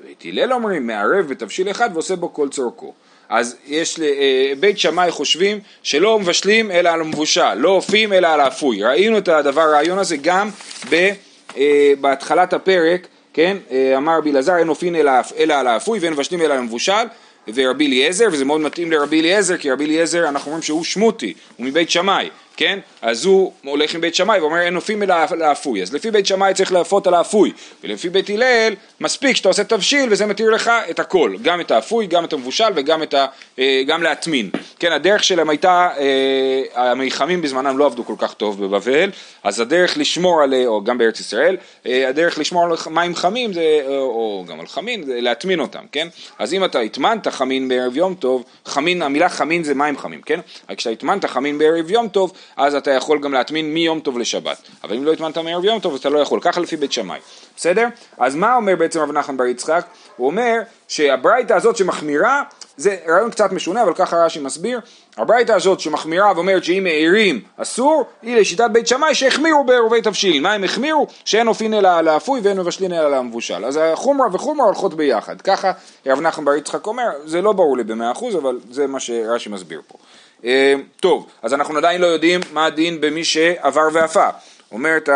ואת 0.08 0.26
הלל 0.26 0.54
אומרים, 0.54 0.88
מערב 0.88 1.28
בתבשיל 1.28 1.72
אחד 1.72 1.90
ועושה 1.94 2.16
בו 2.16 2.34
כל 2.34 2.50
צורכו. 2.50 2.94
אז 3.30 3.56
יש 3.68 4.00
אה, 4.00 4.54
בית 4.60 4.80
שמאי 4.80 5.12
חושבים 5.12 5.60
שלא 5.84 6.20
מבשלים 6.20 6.72
אלא 6.72 6.90
על 6.90 7.02
המבושל, 7.02 7.54
לא 7.54 7.70
אופים 7.70 8.14
אלא 8.14 8.28
על 8.28 8.40
האפוי. 8.40 8.84
ראינו 8.84 9.18
את 9.18 9.28
הדבר, 9.28 9.62
הרעיון 9.62 10.00
הזה 10.00 10.18
גם 10.22 10.50
ב, 10.90 11.10
אה, 11.58 11.94
בהתחלת 12.02 12.54
הפרק, 12.54 13.08
כן, 13.34 13.58
אה, 13.72 13.98
אמר 13.98 14.18
רבי 14.18 14.32
אלעזר 14.32 14.58
אין 14.58 14.70
אופין 14.70 14.96
אלא, 14.96 15.12
אלא 15.38 15.54
על 15.54 15.68
האפוי 15.68 16.00
ואין 16.00 16.14
מבשלים 16.14 16.42
אלא 16.42 16.54
על 16.54 16.60
המבושל, 16.60 17.06
ורבי 17.54 17.88
אליעזר, 17.88 18.26
וזה 18.32 18.46
מאוד 18.46 18.62
מתאים 18.62 18.92
לרבי 18.92 19.22
אליעזר, 19.22 19.58
כי 19.58 19.72
רבי 19.72 19.86
אליעזר 19.86 20.30
אנחנו 20.30 20.52
אומרים 20.52 20.64
שהוא 20.64 20.84
שמוטי, 20.84 21.34
הוא 21.58 21.66
מבית 21.66 21.90
שמאי, 21.90 22.30
כן? 22.58 22.80
אז 23.02 23.26
הוא 23.26 23.54
הולך 23.64 23.96
עם 23.96 24.02
בית 24.02 24.16
שמאי 24.16 24.40
ואומר 24.40 24.62
אין 24.62 24.76
אופים 24.76 25.04
אלא 25.04 25.16
על 25.30 25.42
האפוי, 25.42 25.82
אז 25.82 25.94
לפי 25.94 26.12
בית 26.12 26.26
שמאי 26.26 26.54
צריך 26.54 26.72
לאפות 26.72 27.08
על 27.08 27.14
האפוי, 27.14 27.52
ולפי 27.84 28.10
בית 28.10 28.30
הלל 28.30 28.74
מספיק 29.00 29.36
שאתה 29.36 29.50
עושה 29.50 29.64
תבשיל 29.64 30.08
וזה 30.12 30.26
מתיר 30.26 30.50
לך 30.50 30.72
את 30.90 31.00
הכל, 31.00 31.36
גם 31.42 31.62
את 31.62 31.72
האפוי, 31.72 32.08
גם 32.08 32.26
את 32.26 32.34
המבושל 32.34 32.64
וגם 32.76 33.04
את 33.04 33.14
ה, 33.14 33.26
אה, 33.60 33.82
גם 33.88 34.04
להטמין. 34.04 34.50
כן, 34.80 34.92
הדרך 34.92 35.24
שלהם 35.24 35.50
הייתה, 35.50 35.90
אה, 35.98 36.92
המיחמים 36.92 37.42
בזמנם 37.42 37.78
לא 37.78 37.86
עבדו 37.86 38.06
כל 38.06 38.16
כך 38.18 38.34
טוב 38.34 38.66
בבבל, 38.66 39.12
אז 39.44 39.60
הדרך 39.60 39.98
לשמור 39.98 40.42
על, 40.42 40.54
או 40.66 40.84
גם 40.84 40.98
בארץ 40.98 41.20
ישראל, 41.20 41.58
אה, 41.86 42.10
הדרך 42.10 42.38
לשמור 42.40 42.64
על 42.64 42.72
מים 42.90 43.16
חמים, 43.16 43.54
זה, 43.54 43.82
או 43.88 44.46
גם 44.48 44.60
על 44.60 44.68
חמין, 44.68 45.04
זה 45.04 45.22
להטמין 45.22 45.60
אותם, 45.60 45.84
כן? 45.92 46.08
אז 46.40 46.54
אם 46.54 46.66
אתה 46.66 46.80
הטמנת 46.80 47.28
חמין 47.28 47.68
בערב 47.68 47.98
יום 47.98 48.16
טוב, 48.16 48.44
חמין, 48.66 49.02
המילה 49.02 49.30
חמין 49.30 49.64
זה 49.64 49.76
מים 49.76 49.98
חמים, 49.98 50.22
כן? 50.22 50.40
כשאתה 50.78 50.90
הטמנת 50.90 51.26
חמין 51.26 51.58
בערב 51.58 51.92
יום 51.92 52.08
טוב, 52.08 52.32
אז 52.58 52.76
אתה 52.76 52.92
יכול 52.92 53.20
גם 53.20 53.34
להטמין 53.34 53.74
מיום 53.74 54.00
טוב 54.00 54.20
לשבת. 54.20 54.58
אבל 54.84 54.96
אם 54.96 55.06
לא 55.06 55.14
הטמנת 55.14 55.38
מערב 55.38 55.66
יום 55.66 55.80
טוב, 55.80 55.94
אז 55.94 56.00
אתה 56.00 56.10
לא 56.10 56.20
יכול, 56.20 56.40
ככה 56.42 56.62
לפי 56.62 56.78
בית 56.78 56.92
שמאי. 56.92 57.20
בסדר? 57.58 57.88
אז 58.18 58.36
מה 58.36 58.56
אומר 58.56 58.76
בעצם 58.76 59.00
רב 59.00 59.12
נחמן 59.12 59.38
בר 59.38 59.46
יצחק? 59.46 59.86
הוא 60.18 60.28
אומר 60.28 60.60
שהברייתא 60.88 61.54
הזאת 61.54 61.76
שמחמירה, 61.76 62.44
זה 62.78 62.98
רעיון 63.08 63.32
קצת 63.32 63.52
משונה, 63.52 63.84
אבל 63.84 63.94
ככה 63.94 64.26
רש"י 64.26 64.40
מסביר, 64.40 64.80
הברייתא 65.18 65.52
הזאת 65.52 65.80
שמחמירה 65.80 66.32
ואומרת 66.36 66.64
שאם 66.64 66.84
מעירים 66.84 67.42
אסור, 67.58 68.06
היא 68.22 68.38
לשיטת 68.38 68.70
בית 68.72 68.88
שמאי 68.88 69.16
שהחמירו 69.16 69.64
בעירובי 69.64 70.02
תבשילין. 70.02 70.44
מה 70.44 70.54
הם 70.54 70.64
החמירו? 70.64 71.08
שאין 71.26 71.48
אופין 71.48 71.74
אלא 71.74 71.90
על 71.90 72.08
האפוי 72.08 72.40
ואין 72.44 72.60
מבשלין 72.60 72.94
אלא 72.94 73.06
על 73.06 73.14
המבושל. 73.14 73.66
אז 73.66 73.80
החומרה 73.84 74.28
וחומרה 74.34 74.66
הולכות 74.66 74.94
ביחד. 74.94 75.42
ככה 75.42 75.72
רב 76.06 76.22
נחמן 76.22 76.46
בר 76.46 76.54
יצחק 76.54 76.88
אומר, 76.88 77.08
זה 77.26 77.42
לא 77.42 77.52
ברור 77.52 77.78
לי 77.78 77.84
במאה 77.84 78.12
אחוז, 78.12 78.36
אבל 78.36 78.60
זה 78.72 78.88
מה 78.88 79.00
שרש"י 79.00 79.50
מסביר 79.50 79.82
פה. 79.88 79.98
אה, 80.44 80.74
טוב, 81.00 81.28
אז 81.42 81.54
אנחנו 81.54 81.78
עדיין 81.78 82.02
לא 82.02 82.08
יודעים 82.08 82.42
מה 82.54 82.66
הדין 82.66 83.02
במי 83.02 83.24
שעבר 83.24 83.88
ועפה. 83.94 84.28
אומרת 84.72 85.10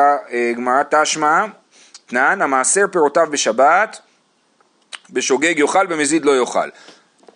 הגמרא 0.53 0.83
תשמע, 0.91 1.45
תנן, 2.05 2.41
המעשר 2.41 2.85
פירותיו 2.91 3.27
בשבת, 3.31 3.99
בשוגג 5.09 5.59
יאכל, 5.59 5.85
במזיד 5.85 6.25
לא 6.25 6.39
יאכל. 6.39 6.69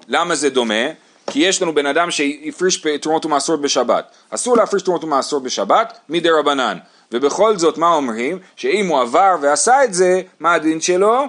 למה 0.08 0.36
זה 0.36 0.50
דומה? 0.50 0.84
כי 1.30 1.40
יש 1.40 1.62
לנו 1.62 1.76
בן 1.76 1.86
אדם 1.86 2.12
שהפריש 2.12 2.82
תרומות 3.02 3.26
ומעשרות 3.26 3.62
בשבת. 3.62 4.12
אסור 4.30 4.58
להפריש 4.58 4.84
תרומות 4.84 5.04
ומעשרות 5.04 5.44
בשבת, 5.44 5.98
מדי 6.10 6.30
רבנן. 6.30 6.78
ובכל 7.12 7.58
זאת, 7.58 7.78
מה 7.78 7.94
אומרים? 7.94 8.40
שאם 8.56 8.88
הוא 8.88 9.02
עבר 9.02 9.36
ועשה 9.42 9.84
את 9.84 9.94
זה, 9.94 10.22
מה 10.40 10.54
הדין 10.54 10.82
שלו? 10.82 11.26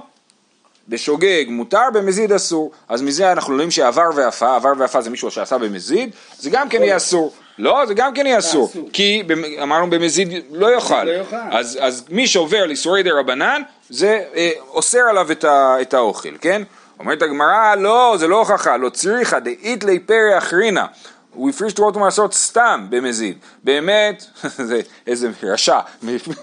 בשוגג 0.88 1.44
מותר, 1.48 1.90
במזיד 1.94 2.32
אסור. 2.32 2.70
אז 2.88 3.02
מזה 3.02 3.32
אנחנו 3.32 3.52
יודעים 3.52 3.70
שעבר 3.70 4.10
ועפה, 4.16 4.56
עבר 4.56 4.72
ועפה 4.78 5.00
זה 5.00 5.10
מישהו 5.10 5.30
שעשה 5.30 5.58
במזיד, 5.58 6.10
זה 6.38 6.50
גם 6.50 6.68
כן 6.68 6.82
יהיה 6.82 6.96
אסור. 6.96 7.32
לא, 7.58 7.86
זה 7.86 7.94
גם 7.94 8.14
כן 8.14 8.26
יהיה 8.26 8.38
אסור, 8.38 8.72
כי 8.92 9.22
אמרנו 9.62 9.90
במזיד 9.90 10.28
לא 10.50 10.74
יאכל. 10.74 11.08
אז, 11.50 11.78
אז 11.80 12.04
מי 12.10 12.26
שעובר 12.26 12.66
לאיסורי 12.66 13.02
דה 13.02 13.10
רבנן, 13.20 13.62
זה 13.90 14.24
אה, 14.34 14.50
אוסר 14.68 14.98
עליו 14.98 15.32
את, 15.32 15.44
ה, 15.44 15.76
את 15.80 15.94
האוכל, 15.94 16.36
כן? 16.40 16.62
אומרת 16.98 17.22
הגמרא, 17.22 17.74
לא, 17.74 18.14
זה 18.18 18.28
לא 18.28 18.38
הוכחה, 18.38 18.76
לא 18.76 18.88
צריכה, 18.88 19.40
דאית 19.40 19.84
לי 19.84 19.98
פרא 19.98 20.38
אחרינה. 20.38 20.86
הוא 21.34 21.50
הפריש 21.50 21.72
תרועות 21.72 21.96
ומעשרות 21.96 22.34
סתם 22.34 22.86
במזיד. 22.90 23.38
באמת, 23.64 24.24
זה 24.68 24.80
איזה 25.06 25.30
רשע, 25.42 25.78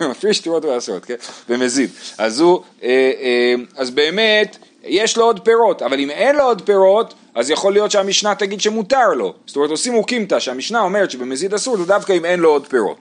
מפריש 0.10 0.39
תרועות 0.39 0.65
ומעשרות, 0.65 1.06
כן? 1.06 1.15
במזיד. 1.49 1.89
אז 2.17 2.39
הוא, 2.39 2.63
אה, 2.84 2.89
אה, 2.89 3.54
אז 3.77 3.91
באמת, 3.91 4.58
יש 4.84 5.17
לו 5.17 5.23
עוד 5.23 5.39
פירות, 5.39 5.82
אבל 5.82 5.99
אם 5.99 6.10
אין 6.10 6.36
לו 6.36 6.43
עוד 6.43 6.62
פירות, 6.65 7.13
אז 7.36 7.49
יכול 7.49 7.73
להיות 7.73 7.91
שהמשנה 7.91 8.36
תגיד 8.36 8.62
שמותר 8.62 9.10
לו. 9.10 9.34
זאת 9.45 9.56
אומרת, 9.56 9.69
עושים 9.69 9.93
אוקימתא, 9.93 10.39
שהמשנה 10.39 10.80
אומרת 10.80 11.12
שבמזיד 11.12 11.54
אסור, 11.54 11.77
זה 11.77 11.86
דווקא 11.86 12.13
אם 12.13 12.25
אין 12.25 12.39
לו 12.39 12.49
עוד 12.49 12.67
פירות. 12.67 12.97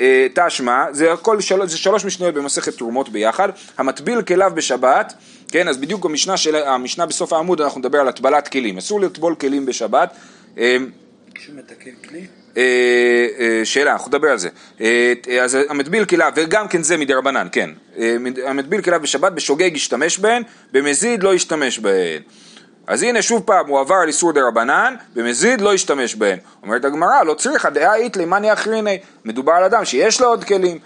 אה, 0.00 0.26
תשמע, 0.34 0.84
זה 0.90 1.12
הכל 1.12 1.40
שלוש, 1.40 1.70
זה 1.70 1.78
שלוש 1.78 2.04
משניות 2.04 2.34
במסכת 2.34 2.78
תרומות 2.78 3.08
ביחד, 3.08 3.48
המטביל 3.78 4.22
כליו 4.22 4.52
בשבת, 4.54 5.14
כן, 5.48 5.68
אז 5.68 5.76
בדיוק 5.76 6.04
המשנה, 6.04 6.36
של, 6.36 6.56
המשנה 6.56 7.06
בסוף 7.06 7.32
העמוד 7.32 7.60
אנחנו 7.60 7.80
נדבר 7.80 7.98
על 7.98 8.08
הטבלת 8.08 8.48
כלים, 8.48 8.78
אסור 8.78 9.00
לטבול 9.00 9.34
כלים 9.34 9.66
בשבת. 9.66 10.16
מתקן 11.54 11.90
כלי? 12.08 12.26
שאלה, 13.64 13.92
אנחנו 13.92 14.08
נדבר 14.08 14.28
על 14.28 14.38
זה. 14.38 14.48
אז 15.42 15.58
המטביל 15.68 16.04
כליו, 16.04 16.32
וגם 16.36 16.68
כן 16.68 16.82
זה 16.82 16.96
מדי 16.96 17.14
רבנן, 17.14 17.48
כן. 17.52 17.70
המטביל 18.46 18.82
כליו 18.82 19.00
בשבת, 19.00 19.32
בשוגג 19.32 19.76
ישתמש 19.76 20.18
בהן, 20.18 20.42
במזיד 20.72 21.22
לא 21.22 21.34
ישתמש 21.34 21.78
בהן. 21.78 22.22
אז 22.86 23.02
הנה 23.02 23.22
שוב 23.22 23.42
פעם 23.42 23.66
הוא 23.66 23.80
עבר 23.80 23.94
על 23.94 24.08
איסור 24.08 24.32
דה 24.32 24.40
רבנן, 24.48 24.94
במזיד 25.14 25.60
לא 25.60 25.74
ישתמש 25.74 26.14
בהן. 26.14 26.38
אומרת 26.62 26.84
הגמרא, 26.84 27.22
לא 27.22 27.34
צריכה 27.34 27.70
דעה 27.70 27.94
איתלי 27.94 28.24
מאני 28.24 28.52
אחריני. 28.52 28.98
מדובר 29.24 29.52
על 29.52 29.64
אדם 29.64 29.84
שיש 29.84 30.20
לו 30.20 30.26
עוד 30.26 30.44
כלים, 30.44 30.78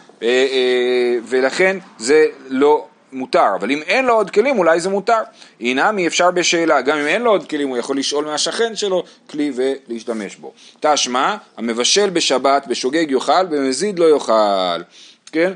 ולכן 1.29 1.77
זה 1.99 2.27
לא 2.49 2.87
מותר, 3.12 3.49
אבל 3.55 3.71
אם 3.71 3.83
אין 3.83 4.05
לו 4.05 4.14
עוד 4.14 4.31
כלים 4.31 4.59
אולי 4.59 4.81
זה 4.81 4.88
מותר. 4.88 5.21
אינמי 5.61 6.07
אפשר 6.07 6.31
בשאלה, 6.31 6.81
גם 6.81 6.99
אם 6.99 7.07
אין 7.07 7.23
לו 7.23 7.31
עוד 7.31 7.49
כלים 7.49 7.69
הוא 7.69 7.77
יכול 7.77 7.99
לשאול 7.99 8.25
מהשכן 8.25 8.77
שלו 8.77 9.05
כלי 9.31 9.53
ולהשתמש 9.55 10.37
בו. 10.37 10.53
תשמע, 10.81 11.37
המבשל 11.57 12.11
בשבת 12.11 12.66
בשוגג 12.66 13.11
יאכל, 13.11 13.47
במזיד 13.47 13.99
לא 13.99 14.11
יאכל. 14.11 14.83
כן? 15.33 15.53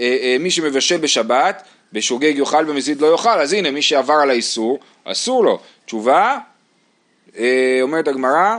אה, 0.00 0.16
אה, 0.22 0.36
מי 0.40 0.50
שמבשל 0.50 0.96
בשבת, 0.96 1.62
בשוגג 1.92 2.38
יאכל, 2.38 2.64
במזיד 2.64 3.00
לא 3.00 3.12
יאכל, 3.12 3.40
אז 3.40 3.52
הנה 3.52 3.70
מי 3.70 3.82
שעבר 3.82 4.14
על 4.14 4.30
האיסור, 4.30 4.78
אסור 5.04 5.44
לו. 5.44 5.60
תשובה, 5.86 6.38
אה, 7.38 7.78
אומרת 7.82 8.08
הגמרא, 8.08 8.58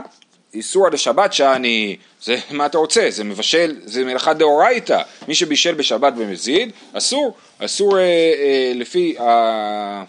איסור 0.56 0.86
עד 0.86 0.94
השבת 0.94 1.32
שאני, 1.32 1.96
זה 2.22 2.36
מה 2.50 2.66
אתה 2.66 2.78
רוצה, 2.78 3.06
זה 3.10 3.24
מבשל, 3.24 3.76
זה 3.84 4.04
מלאכה 4.04 4.34
דאורייתא, 4.34 5.02
מי 5.28 5.34
שבישל 5.34 5.74
בשבת 5.74 6.12
במזיד, 6.12 6.70
אסור, 6.92 7.34
אסור 7.58 7.98
אה, 7.98 8.02
אה, 8.02 8.72
לפי 8.74 9.18
ה, 9.18 10.04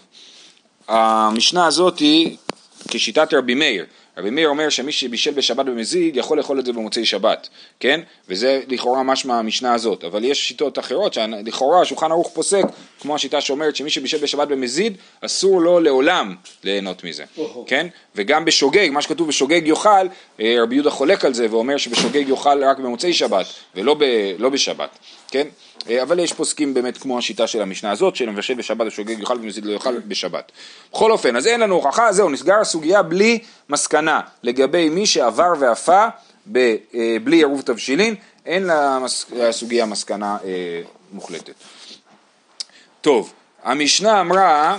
המשנה 0.88 1.66
הזאתי 1.66 2.36
כשיטת 2.88 3.34
רבי 3.34 3.54
מאיר, 3.54 3.84
רבי 4.18 4.30
מאיר 4.30 4.48
אומר 4.48 4.68
שמי 4.68 4.92
שבישל 4.92 5.30
בשבת 5.30 5.66
במזיד 5.66 6.16
יכול 6.16 6.38
לאכול 6.38 6.60
את 6.60 6.66
זה 6.66 6.72
במוצאי 6.72 7.04
שבת, 7.04 7.48
כן? 7.80 8.00
וזה 8.28 8.60
לכאורה 8.68 9.02
משמע 9.02 9.38
המשנה 9.38 9.74
הזאת, 9.74 10.04
אבל 10.04 10.24
יש 10.24 10.48
שיטות 10.48 10.78
אחרות 10.78 11.14
שלכאורה 11.14 11.80
השולחן 11.80 12.10
ערוך 12.10 12.30
פוסק, 12.34 12.64
כמו 13.00 13.14
השיטה 13.14 13.40
שאומרת 13.40 13.76
שמי 13.76 13.90
שבישל 13.90 14.18
בשבת 14.18 14.48
במזיד 14.48 14.96
אסור 15.20 15.60
לו 15.60 15.80
לעולם 15.80 16.34
ליהנות 16.64 17.04
מזה, 17.04 17.24
כן? 17.66 17.86
וגם 18.14 18.44
בשוגג, 18.44 18.88
מה 18.92 19.02
שכתוב 19.02 19.28
בשוגג 19.28 19.66
יאכל, 19.66 20.06
אה, 20.40 20.56
רבי 20.62 20.74
יהודה 20.74 20.90
חולק 20.90 21.24
על 21.24 21.34
זה 21.34 21.46
ואומר 21.50 21.76
שבשוגג 21.76 22.28
יאכל 22.28 22.64
רק 22.64 22.78
במוצאי 22.78 23.12
שבת 23.12 23.46
ולא 23.74 23.94
ב, 23.94 24.04
לא 24.38 24.48
בשבת, 24.48 24.98
כן? 25.30 25.46
אה, 25.90 26.02
אבל 26.02 26.18
יש 26.18 26.32
פוסקים 26.32 26.74
באמת 26.74 26.98
כמו 26.98 27.18
השיטה 27.18 27.46
של 27.46 27.62
המשנה 27.62 27.90
הזאת, 27.90 28.16
של 28.16 28.30
מבשל 28.30 28.54
בשבת 28.54 28.86
ושוגג 28.86 29.20
יאכל 29.20 29.38
ומזיד 29.42 29.64
לא 29.64 29.72
יאכל 29.72 29.98
בשבת. 29.98 30.52
בכל 30.92 31.12
אופן, 31.12 31.36
אז 31.36 31.46
אין 31.46 31.60
לנו 31.60 31.74
הוכחה, 31.74 32.12
זהו, 32.12 32.30
נסגר 32.30 32.60
הסוגיה 32.60 33.02
בלי 33.02 33.38
מסקנה 33.68 34.20
לגבי 34.42 34.88
מי 34.88 35.06
שעבר 35.06 35.52
ואפה 35.60 36.06
ב, 36.52 36.76
אה, 36.94 37.16
בלי 37.24 37.36
עירוב 37.36 37.60
תבשילין, 37.60 38.14
אין 38.46 38.68
לסוגיה 39.32 39.86
מסקנה 39.86 40.36
אה, 40.44 40.80
מוחלטת. 41.12 41.54
טוב, 43.00 43.32
המשנה 43.62 44.20
אמרה 44.20 44.78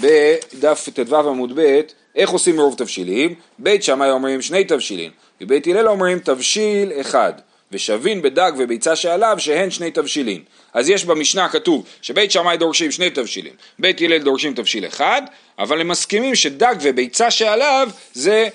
בדף 0.00 0.88
ט"ו 0.94 1.16
עמוד 1.16 1.60
ב' 1.60 1.80
איך 2.16 2.30
עושים 2.30 2.54
עירוב 2.54 2.74
תבשילים? 2.74 3.34
בית 3.58 3.82
שמאי 3.82 4.10
אומרים 4.10 4.42
שני 4.42 4.64
תבשילין, 4.64 5.10
ובית 5.40 5.66
הלל 5.66 5.88
אומרים 5.88 6.18
תבשיל 6.18 6.92
אחד. 7.00 7.32
ושבין 7.72 8.22
בדג 8.22 8.52
וביצה 8.58 8.96
שעליו 8.96 9.36
שהן 9.38 9.70
שני 9.70 9.90
תבשילין. 9.90 10.42
אז 10.74 10.88
יש 10.88 11.04
במשנה 11.04 11.48
כתוב 11.48 11.86
שבית 12.02 12.30
שמאי 12.30 12.56
דורשים 12.56 12.90
שני 12.90 13.10
תבשילין, 13.10 13.52
בית 13.78 14.00
הלל 14.00 14.18
דורשים 14.18 14.54
תבשיל 14.54 14.86
אחד, 14.86 15.22
אבל 15.58 15.80
הם 15.80 15.88
מסכימים 15.88 16.34
שדג 16.34 16.74
וביצה 16.80 17.30
שעליו 17.30 17.88
זה 18.12 18.48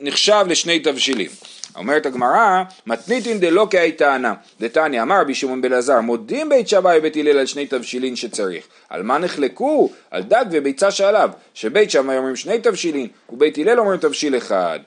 נחשב 0.00 0.44
לשני 0.48 0.78
תבשילים. 0.78 1.30
אומרת 1.76 2.06
הגמרא, 2.06 2.62
מתניתין 2.86 3.40
דלא 3.40 3.66
כהי 3.70 3.92
טענה, 3.92 4.34
דתניא 4.60 5.02
אמר 5.02 5.20
רבי 5.20 5.34
שמעון 5.34 5.62
בן 5.62 5.72
אלעזר, 5.72 6.00
מודים 6.00 6.48
בית 6.48 6.68
שמאי 6.68 6.98
ובית 6.98 7.16
הלל 7.16 7.38
על 7.38 7.46
שני 7.46 7.66
תבשילין 7.66 8.16
שצריך. 8.16 8.64
על 8.88 9.02
מה 9.02 9.18
נחלקו? 9.18 9.90
על 10.10 10.22
דג 10.22 10.44
וביצה 10.50 10.90
שעליו, 10.90 11.30
שבית 11.54 11.90
שמאי 11.90 12.16
אומרים 12.16 12.36
שני 12.36 12.58
תבשילין, 12.58 13.08
ובית 13.30 13.58
הלל 13.58 13.80
אומרים 13.80 14.00
תבשיל 14.00 14.36
אחד. 14.36 14.80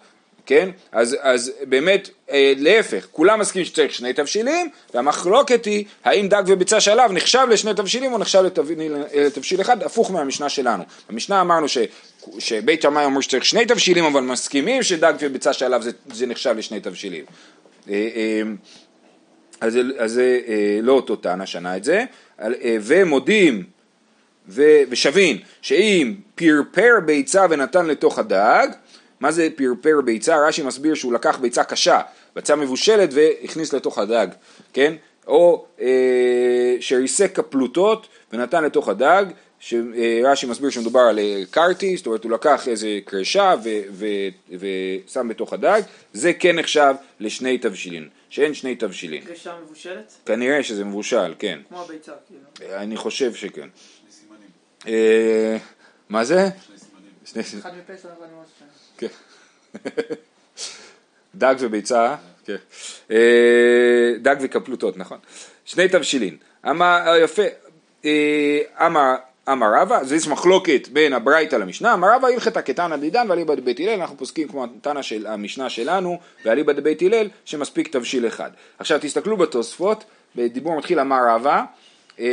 כן? 0.45 0.69
אז, 0.91 1.17
אז 1.21 1.51
באמת 1.61 2.09
אה, 2.31 2.53
להפך, 2.57 3.07
כולם 3.11 3.39
מסכימים 3.39 3.65
שצריך 3.65 3.93
שני 3.93 4.13
תבשילים, 4.13 4.69
והמחלוקת 4.93 5.65
היא 5.65 5.85
האם 6.03 6.27
דג 6.27 6.43
וביצה 6.47 6.79
שעליו 6.79 7.09
נחשב 7.13 7.47
לשני 7.51 7.73
תבשילים 7.73 8.13
או 8.13 8.17
נחשב 8.17 8.41
לתבשיל, 8.41 8.95
לתבשיל 9.15 9.61
אחד, 9.61 9.83
הפוך 9.83 10.11
מהמשנה 10.11 10.49
שלנו. 10.49 10.83
במשנה 11.09 11.41
אמרנו 11.41 11.67
ש, 11.67 11.77
שבית 12.39 12.81
שמאי 12.81 13.05
אומר 13.05 13.21
שצריך 13.21 13.45
שני 13.45 13.65
תבשילים, 13.65 14.05
אבל 14.05 14.21
מסכימים 14.21 14.83
שדג 14.83 15.13
וביצה 15.19 15.53
שעליו 15.53 15.81
זה, 15.81 15.91
זה 16.13 16.25
נחשב 16.25 16.55
לשני 16.57 16.79
תבשילים. 16.79 17.25
אה, 17.89 18.07
אה, 18.15 18.41
אז 19.61 19.79
זה 20.05 20.39
אה, 20.47 20.79
לא 20.81 20.91
אותו 20.91 21.15
טענה 21.15 21.45
שנה 21.45 21.77
את 21.77 21.83
זה, 21.83 22.03
אה, 22.41 22.77
ומודים 22.81 23.63
ו, 24.47 24.63
ושבין 24.89 25.37
שאם 25.61 26.13
פרפר 26.35 26.99
ביצה 27.05 27.45
ונתן 27.49 27.85
לתוך 27.85 28.19
הדג, 28.19 28.67
מה 29.19 29.31
זה 29.31 29.47
פרפר 29.55 30.01
ביצה? 30.05 30.47
רש"י 30.47 30.63
מסביר 30.63 30.95
שהוא 30.95 31.13
לקח 31.13 31.37
ביצה 31.39 31.63
קשה, 31.63 32.01
ביצה 32.35 32.55
מבושלת 32.55 33.09
והכניס 33.13 33.73
לתוך 33.73 33.97
הדג, 33.97 34.27
כן? 34.73 34.93
או 35.27 35.65
אה, 35.81 36.77
שריסק 36.79 37.35
כפלוטות 37.35 38.07
ונתן 38.33 38.63
לתוך 38.63 38.89
הדג, 38.89 39.25
שרש"י 39.59 40.45
מסביר 40.47 40.69
שמדובר 40.69 40.99
על 40.99 41.19
אה, 41.19 41.43
קרטי, 41.51 41.97
זאת 41.97 42.05
אומרת 42.05 42.23
הוא 42.23 42.31
לקח 42.31 42.67
איזה 42.67 42.99
קרשה 43.05 43.55
ושם 44.49 45.27
בתוך 45.27 45.53
הדג, 45.53 45.81
זה 46.13 46.33
כן 46.33 46.59
נחשב 46.59 46.95
לשני 47.19 47.57
תבשילין, 47.57 48.09
שאין 48.29 48.53
שני 48.53 48.75
תבשילין. 48.75 49.25
קרשה 49.25 49.55
מבושלת? 49.63 50.13
כנראה 50.25 50.63
שזה 50.63 50.85
מבושל, 50.85 51.33
כן. 51.39 51.59
כמו 51.69 51.81
הביצה, 51.81 52.11
כאילו. 52.27 52.75
אני 52.75 52.97
חושב 52.97 53.33
שכן. 53.33 53.67
שני 54.01 54.11
סימנים. 54.11 54.49
אה, 54.87 55.57
מה 56.09 56.23
זה? 56.23 56.49
שני 56.67 56.77
סימנים. 56.77 57.11
שני. 57.25 57.59
אחד 57.61 57.71
מפסח 57.77 58.09
ואני 58.21 58.31
ממש... 58.33 58.47
כן. 58.97 59.07
דג 61.35 61.55
וביצה, 61.59 62.15
כן. 62.45 62.55
אה, 63.11 64.13
דג 64.21 64.35
וקפלוטות, 64.41 64.97
נכון. 64.97 65.17
שני 65.65 65.87
תבשילין. 65.87 66.37
אמר, 66.69 67.15
יפה, 67.23 67.43
אה, 68.05 68.59
אמר, 68.85 69.15
אמר 69.51 69.67
רבא, 69.81 69.97
אז 69.97 70.13
יש 70.13 70.27
מחלוקת 70.27 70.87
בין 70.87 71.13
הברייתא 71.13 71.55
למשנה, 71.55 71.93
אמר 71.93 72.07
רבא 72.15 72.27
הלכתא 72.27 72.61
כתנא 72.65 72.95
דידן 72.95 73.25
ואליבא 73.29 73.55
דבית 73.55 73.79
הלל, 73.79 74.01
אנחנו 74.01 74.17
פוסקים 74.17 74.47
כמו 74.47 74.63
התנא 74.63 75.01
של 75.01 75.27
המשנה 75.27 75.69
שלנו 75.69 76.19
ואליבא 76.45 76.73
דבית 76.73 77.01
הלל, 77.01 77.29
שמספיק 77.45 77.87
תבשיל 77.87 78.27
אחד. 78.27 78.51
עכשיו 78.79 78.99
תסתכלו 79.01 79.37
בתוספות, 79.37 80.03
בדיבור 80.35 80.77
מתחיל 80.77 80.99
אמר 80.99 81.19
רבא, 81.29 81.63
אה, 82.19 82.25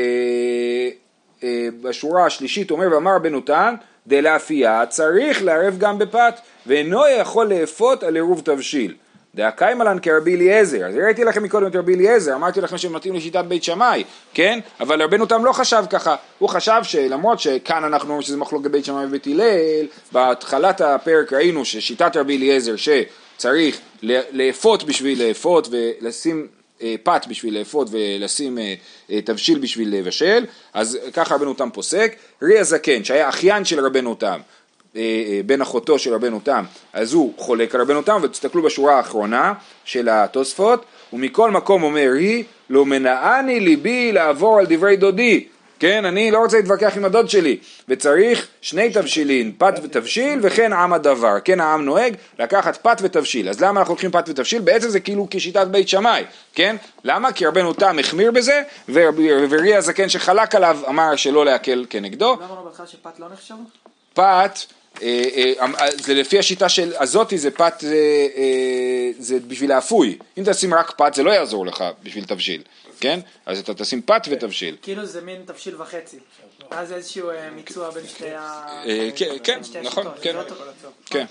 אה, 1.42 1.68
בשורה 1.82 2.26
השלישית 2.26 2.70
אומר 2.70 2.86
ואמר 2.92 3.18
בן 3.18 3.34
אותן 3.34 3.74
דלאפייה 4.06 4.86
צריך 4.88 5.42
לערב 5.42 5.78
גם 5.78 5.98
בפת 5.98 6.34
ואינו 6.66 7.02
יכול 7.20 7.46
לאפות 7.46 8.02
על 8.02 8.14
עירוב 8.14 8.40
תבשיל. 8.44 8.94
דהקיימלן 9.34 9.98
כרבי 10.02 10.36
אליעזר, 10.36 10.86
אז 10.86 10.96
הראיתי 10.96 11.24
לכם 11.24 11.42
מקודם 11.42 11.66
את 11.66 11.76
רבי 11.76 11.94
אליעזר, 11.94 12.34
אמרתי 12.34 12.60
לכם 12.60 12.78
שהם 12.78 12.92
מתאים 12.92 13.14
לשיטת 13.14 13.44
בית 13.44 13.64
שמאי, 13.64 14.04
כן? 14.34 14.58
אבל 14.80 15.02
רבנו 15.02 15.26
תם 15.26 15.44
לא 15.44 15.52
חשב 15.52 15.84
ככה, 15.90 16.16
הוא 16.38 16.48
חשב 16.48 16.80
שלמרות 16.82 17.40
שכאן 17.40 17.84
אנחנו 17.84 18.08
אומרים 18.08 18.22
שזה 18.22 18.36
מחלוקת 18.36 18.70
בית 18.70 18.84
שמאי 18.84 19.06
ובית 19.06 19.26
הלל, 19.26 19.86
בהתחלת 20.12 20.80
הפרק 20.80 21.32
ראינו 21.32 21.64
ששיטת 21.64 22.16
רבי 22.16 22.36
אליעזר 22.36 22.74
שצריך 22.76 23.80
לאפות 24.32 24.84
בשביל 24.84 25.28
לאפות 25.28 25.68
ולשים 25.70 26.46
פת 27.02 27.26
בשביל 27.28 27.58
לאפות 27.58 27.88
ולשים 27.90 28.58
אה, 28.58 28.74
אה, 29.10 29.20
תבשיל 29.22 29.58
בשביל 29.58 29.96
לבשל, 29.96 30.44
אז 30.72 30.98
ככה 31.12 31.34
רבנו 31.34 31.54
תם 31.54 31.68
פוסק. 31.72 32.16
רי 32.42 32.58
הזקן, 32.58 33.04
שהיה 33.04 33.28
אחיין 33.28 33.64
של 33.64 33.86
רבנו 33.86 34.14
תם, 34.14 34.40
בן 35.46 35.60
אחותו 35.60 35.98
של 35.98 36.14
רבנו 36.14 36.40
תם, 36.44 36.64
אז 36.92 37.12
הוא 37.12 37.32
חולק 37.36 37.74
על 37.74 37.80
רבנו 37.80 38.02
תם, 38.02 38.20
ותסתכלו 38.22 38.62
בשורה 38.62 38.96
האחרונה 38.96 39.52
של 39.84 40.08
התוספות, 40.08 40.84
ומכל 41.12 41.50
מקום 41.50 41.82
אומר 41.82 42.10
היא, 42.18 42.44
לא 42.70 42.86
מנעני 42.86 43.60
ליבי 43.60 44.12
לעבור 44.12 44.58
על 44.58 44.66
דברי 44.68 44.96
דודי, 44.96 45.44
כן, 45.82 46.04
אני 46.04 46.30
לא 46.30 46.38
רוצה 46.38 46.56
להתווכח 46.56 46.96
עם 46.96 47.04
הדוד 47.04 47.30
שלי, 47.30 47.56
וצריך 47.88 48.46
שני 48.60 48.90
תבשילין, 48.90 49.52
פת 49.58 49.74
ותבשיל, 49.82 50.38
וכן 50.42 50.72
עם 50.72 50.92
הדבר, 50.92 51.40
כן 51.44 51.60
העם 51.60 51.84
נוהג 51.84 52.14
לקחת 52.38 52.76
פת 52.76 52.98
ותבשיל, 53.02 53.48
אז 53.48 53.60
למה 53.60 53.80
אנחנו 53.80 53.94
לוקחים 53.94 54.10
פת 54.10 54.24
ותבשיל? 54.28 54.62
בעצם 54.62 54.88
זה 54.88 55.00
כאילו 55.00 55.26
כשיטת 55.30 55.66
בית 55.66 55.88
שמאי, 55.88 56.24
כן? 56.54 56.76
למה? 57.04 57.32
כי 57.32 57.46
רבנו 57.46 57.72
תם 57.72 57.98
החמיר 57.98 58.30
בזה, 58.30 58.62
ורי 58.88 59.74
הזקן 59.74 60.08
שחלק 60.08 60.54
עליו 60.54 60.78
אמר 60.88 61.16
שלא 61.16 61.44
להקל 61.44 61.86
כנגדו. 61.90 62.34
למה 62.34 62.46
אמרנו 62.46 62.64
בהתחלה 62.64 62.86
שפת 62.86 63.18
לא 63.18 63.26
נחשב? 63.32 63.54
פת, 64.14 64.58
אה, 65.02 65.22
אה, 65.58 65.86
זה 66.02 66.14
לפי 66.14 66.38
השיטה 66.38 66.68
של 66.68 66.92
הזאתי 66.98 67.38
זה 67.38 67.50
פת, 67.50 67.84
אה, 67.84 69.10
זה 69.18 69.38
בשביל 69.46 69.72
האפוי, 69.72 70.18
אם 70.38 70.42
תשים 70.46 70.74
רק 70.74 70.90
פת 70.90 71.14
זה 71.14 71.22
לא 71.22 71.30
יעזור 71.30 71.66
לך 71.66 71.84
בשביל 72.02 72.24
תבשיל, 72.24 72.62
כן? 73.02 73.20
אז 73.46 73.58
אתה 73.58 73.74
תשים 73.74 74.02
פת 74.02 74.22
ותבשיל. 74.30 74.76
כאילו 74.82 75.06
זה 75.06 75.20
מין 75.20 75.42
תבשיל 75.46 75.82
וחצי. 75.82 76.18
אז 76.70 76.88
זה 76.88 76.94
איזשהו 76.94 77.30
אה, 77.30 77.50
מיצוע 77.50 77.90
בין 77.90 78.06
שתי 78.06 78.34
ה... 78.34 78.64
אה, 78.86 79.08
כן, 79.16 79.34
כן, 79.44 79.64
שתי 79.64 79.80
נכון. 79.80 80.06
כן. 80.22 80.36
לא 80.36 80.42
כן, 81.06 81.24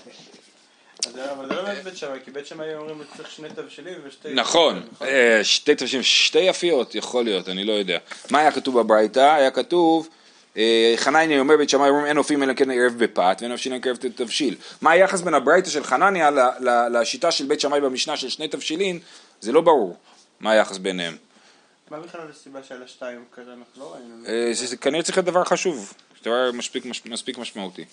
אז 1.06 1.12
זה- 1.12 1.32
אבל 1.32 1.48
זה 1.48 1.54
לא 1.54 1.62
באמת 1.62 1.84
בית 1.84 1.96
שמאי, 1.96 2.18
כי 2.24 2.30
בית 2.30 2.46
שמאי 2.46 2.74
אומרים 2.74 3.00
שצריך 3.14 3.30
שני 3.30 3.48
תבשילים 3.48 3.94
ושתי... 4.06 4.28
נכון, 4.34 4.82
אה, 5.02 5.40
שתי 5.42 5.74
תבשילים, 5.74 6.02
שתי 6.02 6.38
יפיות, 6.38 6.94
יכול 6.94 7.24
להיות, 7.24 7.48
אני 7.48 7.64
לא 7.64 7.72
יודע. 7.72 7.98
מה 8.30 8.38
היה 8.38 8.52
כתוב 8.52 8.80
בברייתא? 8.80 9.34
היה 9.34 9.50
כתוב, 9.50 10.08
אה, 10.56 10.94
חנניה 10.96 11.40
אומר 11.40 11.56
בית 11.56 11.70
שמאי, 11.70 11.88
אומרים 11.88 12.06
אין 12.06 12.18
אופים 12.18 12.42
אלא 12.42 12.54
כן 12.54 12.70
ערב 12.70 12.94
בפת 12.98 13.36
ואין 13.40 13.52
אופים 13.52 13.72
אלא 13.72 13.80
כן 13.80 13.88
ערב 13.88 13.96
תבשיל. 13.96 14.56
מה 14.80 14.90
היחס 14.90 15.20
בין 15.20 15.34
הברייתא 15.34 15.70
של 15.70 15.84
חנניה 15.84 16.30
לשיטה 16.92 17.30
של 17.30 17.44
בית 17.44 17.60
שמאי 17.60 17.80
במשנה 17.80 18.16
של 18.16 18.28
שני 18.28 18.48
תבשילין? 18.48 18.98
זה 19.40 19.52
לא 19.52 19.60
ברור 19.60 19.96
מה 20.40 20.50
היחס 20.50 20.78
ביניהם. 20.78 21.16
מה 21.92 21.98
בכלל 22.00 22.20
הסיבה 22.30 22.62
של 22.62 22.82
השתיים 22.82 23.24
כזה 23.32 23.50
אנחנו 23.50 23.82
לא 23.84 23.94
ראינו? 23.94 24.26
אה, 24.28 24.76
כנראה 24.80 25.02
צריך 25.02 25.18
להיות 25.18 25.26
דבר 25.26 25.44
חשוב, 25.44 25.92
דבר 26.24 26.50
מספיק, 26.52 26.84
מש- 26.84 27.06
מספיק 27.06 27.38
משמעותי. 27.38 27.84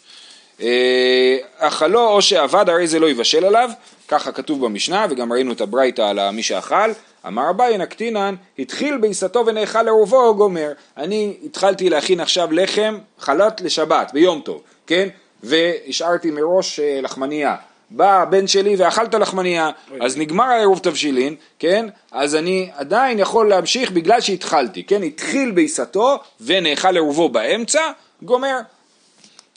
אה, 0.62 1.38
אכלו 1.58 2.08
או 2.08 2.22
שאבד 2.22 2.70
הרי 2.70 2.88
זה 2.88 3.00
לא 3.00 3.10
יבשל 3.10 3.46
עליו, 3.46 3.70
ככה 4.08 4.32
כתוב 4.32 4.66
במשנה 4.66 5.06
וגם 5.10 5.34
ראינו 5.34 5.52
את 5.54 5.62
הברייתא 5.62 6.02
על 6.02 6.30
מי 6.32 6.44
שאכל. 6.44 6.92
אמר 7.28 7.50
אביי 7.50 7.78
נקטינן, 7.78 8.36
התחיל 8.60 8.98
בעיסתו 8.98 9.46
ונאכל 9.46 9.84
לרובו 9.84 10.36
גומר. 10.36 10.72
אני 10.98 11.38
התחלתי 11.44 11.90
להכין 11.90 12.20
עכשיו 12.20 12.52
לחם 12.52 12.98
חלת 13.20 13.62
לשבת 13.62 14.12
ביום 14.14 14.42
טוב, 14.42 14.62
כן? 14.88 15.08
והשארתי 15.44 16.32
מראש 16.32 16.80
אה, 16.80 17.02
לחמנייה. 17.02 17.56
בא 17.92 18.22
הבן 18.22 18.48
שלי 18.48 18.76
ואכלת 18.76 19.14
לחמנייה, 19.14 19.70
אז 20.02 20.18
נגמר 20.18 20.44
העירוב 20.44 20.80
תבשילין, 20.80 21.36
כן? 21.60 21.86
אז 22.12 22.36
אני 22.36 22.70
עדיין 22.74 23.20
יכול 23.20 23.50
להמשיך 23.50 23.92
בגלל 23.92 24.22
שהתחלתי, 24.22 24.84
כן? 24.84 25.04
התחיל 25.04 25.52
בעיסתו 25.52 26.20
ונאכל 26.42 26.94
עירובו 26.96 27.30
באמצע, 27.30 27.82
גומר. 28.22 28.60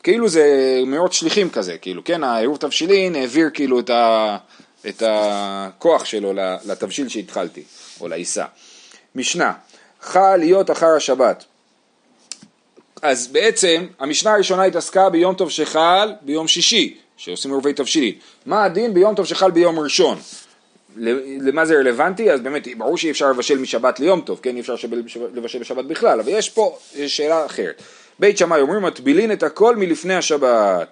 כאילו 0.02 0.28
זה 0.28 0.46
מאות 0.86 1.12
שליחים 1.12 1.50
כזה, 1.50 1.78
כאילו, 1.78 2.04
כן? 2.04 2.24
העירוב 2.24 2.56
תבשילין 2.56 3.16
העביר 3.16 3.50
כאילו 3.54 3.80
את, 3.80 3.90
ה, 3.90 4.36
את 4.88 5.02
הכוח 5.06 6.04
שלו 6.04 6.32
לתבשיל 6.64 7.08
שהתחלתי, 7.08 7.62
או 8.00 8.08
לעיסה. 8.08 8.44
משנה, 9.14 9.52
חל 10.00 10.36
להיות 10.36 10.70
אחר 10.70 10.96
השבת. 10.96 11.44
אז 13.02 13.28
בעצם 13.28 13.86
המשנה 14.00 14.34
הראשונה 14.34 14.62
התעסקה 14.64 15.10
ביום 15.10 15.34
טוב 15.34 15.50
שחל 15.50 16.12
ביום 16.20 16.48
שישי, 16.48 16.98
שעושים 17.24 17.50
עירובי 17.50 17.72
תבשילין. 17.72 18.14
מה 18.46 18.64
הדין 18.64 18.94
ביום 18.94 19.14
טוב 19.14 19.26
שחל 19.26 19.50
ביום 19.50 19.78
ראשון? 19.78 20.18
למה 21.40 21.64
זה 21.64 21.74
רלוונטי? 21.74 22.30
אז 22.30 22.40
באמת, 22.40 22.68
ברור 22.78 22.98
שאי 22.98 23.10
אפשר 23.10 23.30
לבשל 23.30 23.58
משבת 23.58 24.00
ליום 24.00 24.20
טוב, 24.20 24.40
כן? 24.42 24.56
אי 24.56 24.60
אפשר 24.60 24.74
לבשל 25.34 25.58
בשבת 25.58 25.84
בכלל, 25.84 26.20
אבל 26.20 26.28
יש 26.28 26.50
פה 26.50 26.78
שאלה 27.06 27.46
אחרת. 27.46 27.82
בית 28.18 28.38
שמאי 28.38 28.60
אומרים 28.60 28.82
מטבילין 28.82 29.32
את 29.32 29.42
הכל 29.42 29.76
מלפני 29.76 30.14
השבת. 30.14 30.88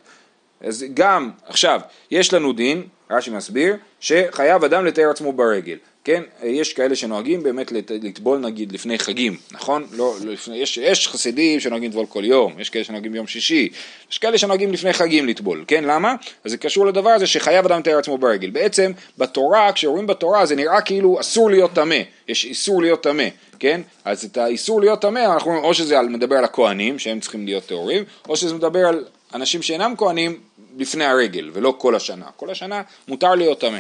אז 0.61 0.85
גם, 0.95 1.31
עכשיו, 1.47 1.81
יש 2.11 2.35
לנו 2.35 2.53
דין, 2.53 2.83
רש"י 3.11 3.31
מסביר, 3.31 3.77
שחייב 4.01 4.65
אדם 4.65 4.87
לתאר 4.87 5.11
עצמו 5.11 5.33
ברגל, 5.33 5.77
כן? 6.05 6.23
יש 6.43 6.73
כאלה 6.73 6.97
שנוהגים 6.97 7.43
באמת 7.43 7.73
לט- 7.73 7.91
לטבול 7.91 8.39
נגיד 8.39 8.73
לפני 8.73 8.99
חגים, 8.99 9.37
נכון? 9.53 9.87
לא, 9.93 10.15
לא 10.25 10.33
לפני, 10.33 10.57
יש, 10.57 10.77
יש 10.79 11.09
חסידים 11.09 11.61
שנוהגים 11.61 11.89
לטבול 11.91 12.07
כל 12.07 12.25
יום, 12.25 12.61
יש 12.61 12.71
כאלה 12.71 12.85
שנוהגים 12.85 13.13
ביום 13.13 13.27
שישי, 13.27 13.69
יש 14.13 14.19
כאלה 14.19 14.39
שנוהגים 14.39 14.73
לפני 14.73 14.93
חגים 14.93 15.27
לטבול, 15.27 15.65
כן? 15.67 15.85
למה? 15.85 16.15
אז 16.45 16.51
זה 16.51 16.57
קשור 16.57 16.87
לדבר 16.87 17.11
הזה 17.11 17.27
שחייב 17.27 17.65
אדם 17.67 17.79
לתאר 17.81 17.99
עצמו 17.99 18.19
ברגל. 18.19 18.51
בעצם, 18.51 18.93
בתורה, 19.19 19.73
כשרואים 19.73 20.07
בתורה 20.07 20.47
זה 20.47 20.57
נראה 20.57 20.81
כאילו 20.81 21.21
אסור 21.21 21.51
להיות 21.51 21.73
טמא, 21.73 21.99
יש 22.29 22.45
איסור 22.45 22.83
להיות 22.83 23.03
טמא, 23.03 23.25
כן? 23.59 23.81
אז 24.05 24.25
את 24.25 24.37
האיסור 24.37 24.81
להיות 24.81 25.01
טמא, 25.01 25.19
אנחנו 25.33 25.51
אומרים, 25.51 25.65
או 25.65 25.75
שזה 25.75 26.01
מדבר 26.03 26.37
על 26.37 26.45
הכהנים, 26.45 26.99
שהם 26.99 27.21
צריכים 27.21 27.47
להיות 27.47 27.67
טהורים, 27.67 28.05
או 28.29 28.37
שזה 28.37 28.55
מדבר 28.55 28.87
על 28.87 29.05
אנשים 29.35 29.63
שאינם 29.63 29.95
כהנים 29.99 30.41
לפני 30.79 31.05
הרגל, 31.05 31.51
ולא 31.53 31.75
כל 31.79 31.95
השנה. 31.95 32.27
כל 32.37 32.51
השנה 32.51 32.83
מותר 33.09 33.35
להיות 33.35 33.61
טמא. 33.61 33.79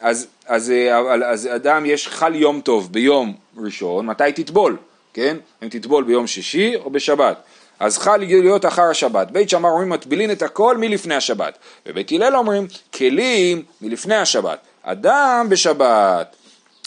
אז, 0.00 0.26
אז, 0.46 0.70
אה, 0.70 0.98
אבל- 1.00 1.24
אז 1.24 1.48
אדם 1.54 1.86
יש 1.86 2.08
חל 2.08 2.34
יום 2.34 2.60
טוב 2.60 2.92
ביום 2.92 3.34
ראשון, 3.56 4.06
מתי 4.06 4.32
תטבול, 4.34 4.76
כן? 5.14 5.36
אם 5.62 5.68
תטבול 5.68 6.04
ביום 6.04 6.26
שישי 6.26 6.76
או 6.76 6.90
בשבת. 6.90 7.36
אז 7.80 7.98
חל 7.98 8.16
להיות 8.16 8.66
אחר 8.66 8.82
השבת. 8.82 9.30
בית 9.30 9.50
שמאי 9.50 9.70
אומרים 9.70 9.88
מטבילין 9.88 10.30
את 10.30 10.42
הכל 10.42 10.76
מלפני 10.76 11.14
השבת. 11.14 11.58
ובית 11.86 12.12
הלל 12.12 12.36
אומרים 12.36 12.66
כלים 12.94 13.62
מלפני 13.80 14.16
השבת. 14.16 14.58
אדם 14.82 15.46
בשבת. 15.50 16.36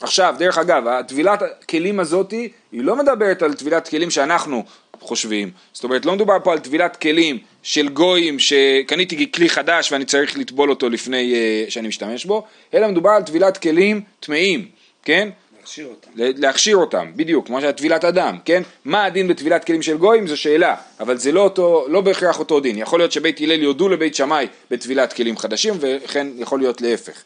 עכשיו, 0.02 0.36
דרך 0.38 0.58
אגב, 0.58 0.88
הטבילת 0.88 1.42
הכלים 1.42 2.00
הזאתי, 2.00 2.52
היא 2.72 2.84
לא 2.84 2.96
מדברת 2.96 3.42
על 3.42 3.54
טבילת 3.54 3.88
כלים 3.88 4.10
שאנחנו 4.10 4.64
חושבים. 5.02 5.52
זאת 5.74 5.84
אומרת, 5.84 6.06
לא 6.06 6.14
מדובר 6.16 6.38
פה 6.44 6.52
על 6.52 6.60
טבילת 6.60 6.96
כלים 6.96 7.38
של 7.64 7.90
גויים 7.90 8.40
שקניתי 8.40 9.32
כלי 9.32 9.50
חדש 9.50 9.92
ואני 9.92 10.06
צריך 10.06 10.38
לטבול 10.38 10.70
אותו 10.70 10.90
לפני 10.90 11.34
uh, 11.34 11.72
שאני 11.72 11.88
משתמש 11.88 12.26
בו, 12.26 12.46
אלא 12.74 12.88
מדובר 12.88 13.10
על 13.10 13.24
טבילת 13.24 13.58
כלים 13.58 14.02
טמאים, 14.20 14.68
כן? 15.04 15.30
להכשיר 15.62 15.88
אותם. 15.88 16.10
להכשיר 16.16 16.78
אותם, 16.78 17.12
בדיוק, 17.16 17.48
כמו 17.48 17.60
שהיה 17.60 17.74
טבילת 17.74 18.06
אדם, 18.06 18.38
כן? 18.46 18.64
מה 18.86 19.06
הדין 19.06 19.28
בטבילת 19.28 19.66
כלים 19.66 19.82
של 19.82 19.98
גויים 19.98 20.28
זו 20.28 20.38
שאלה, 20.38 20.76
אבל 21.00 21.18
זה 21.18 21.32
לא, 21.32 21.44
אותו, 21.44 21.86
לא 21.90 22.02
בהכרח 22.02 22.40
אותו 22.40 22.60
דין. 22.60 22.78
יכול 22.78 23.00
להיות 23.00 23.12
שבית 23.12 23.42
הלל 23.42 23.64
יודו 23.64 23.90
לבית 23.90 24.16
שמאי 24.16 24.48
בטבילת 24.72 25.14
כלים 25.14 25.38
חדשים, 25.38 25.74
וכן 25.80 26.28
יכול 26.38 26.60
להיות 26.60 26.82
להפך. 26.82 27.24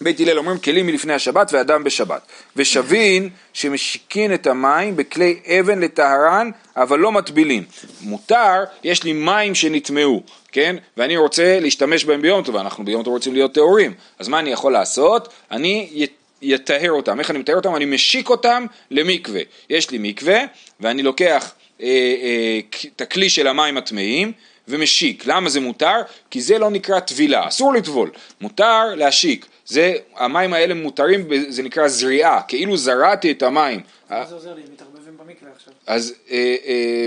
בית 0.00 0.20
הלל 0.20 0.38
אומרים 0.38 0.58
כלים 0.58 0.86
מלפני 0.86 1.12
השבת 1.12 1.52
ואדם 1.52 1.84
בשבת. 1.84 2.22
ושבין 2.56 3.28
שמשיקין 3.52 4.34
את 4.34 4.46
המים 4.46 4.96
בכלי 4.96 5.40
אבן 5.60 5.80
לטהרן, 5.80 6.50
אבל 6.76 6.98
לא 6.98 7.12
מטבילין. 7.12 7.64
מותר, 8.00 8.64
יש 8.84 9.04
לי 9.04 9.12
מים 9.12 9.54
שנטמעו, 9.54 10.22
כן? 10.52 10.76
ואני 10.96 11.16
רוצה 11.16 11.60
להשתמש 11.60 12.04
בהם 12.04 12.22
ביום 12.22 12.42
טוב, 12.42 12.56
אנחנו 12.56 12.84
ביום 12.84 13.02
טוב 13.02 13.14
רוצים 13.14 13.34
להיות 13.34 13.54
טהורים. 13.54 13.94
אז 14.18 14.28
מה 14.28 14.38
אני 14.38 14.50
יכול 14.50 14.72
לעשות? 14.72 15.28
אני 15.50 16.06
אטהר 16.54 16.90
אותם. 16.90 17.20
איך 17.20 17.30
אני 17.30 17.38
מטהר 17.38 17.56
אותם? 17.56 17.76
אני 17.76 17.84
משיק 17.84 18.30
אותם 18.30 18.66
למקווה. 18.90 19.40
יש 19.70 19.90
לי 19.90 19.98
מקווה, 20.00 20.40
ואני 20.80 21.02
לוקח 21.02 21.52
אה, 21.82 21.86
אה, 21.86 22.60
את 22.96 23.00
הכלי 23.00 23.30
של 23.30 23.46
המים 23.46 23.76
הטמאים, 23.76 24.32
ומשיק. 24.68 25.26
למה 25.26 25.50
זה 25.50 25.60
מותר? 25.60 25.96
כי 26.30 26.40
זה 26.40 26.58
לא 26.58 26.70
נקרא 26.70 27.00
טבילה, 27.00 27.48
אסור 27.48 27.72
לטבול, 27.72 28.10
מותר 28.40 28.94
להשיק. 28.96 29.46
זה, 29.68 29.94
המים 30.16 30.52
האלה 30.52 30.74
מותרים, 30.74 31.28
זה 31.48 31.62
נקרא 31.62 31.88
זריעה, 31.88 32.42
כאילו 32.42 32.76
זרעתי 32.76 33.30
את 33.30 33.42
המים. 33.42 33.80
מה 34.10 34.26
זה 34.26 34.34
עוזר 34.34 34.54
לי? 34.54 34.62
הם 34.62 34.72
מתערבבים 34.72 35.16
במקווה 35.18 35.50
עכשיו. 35.56 35.72
אז 35.86 36.14
אה, 36.30 36.56
אה, 36.66 37.06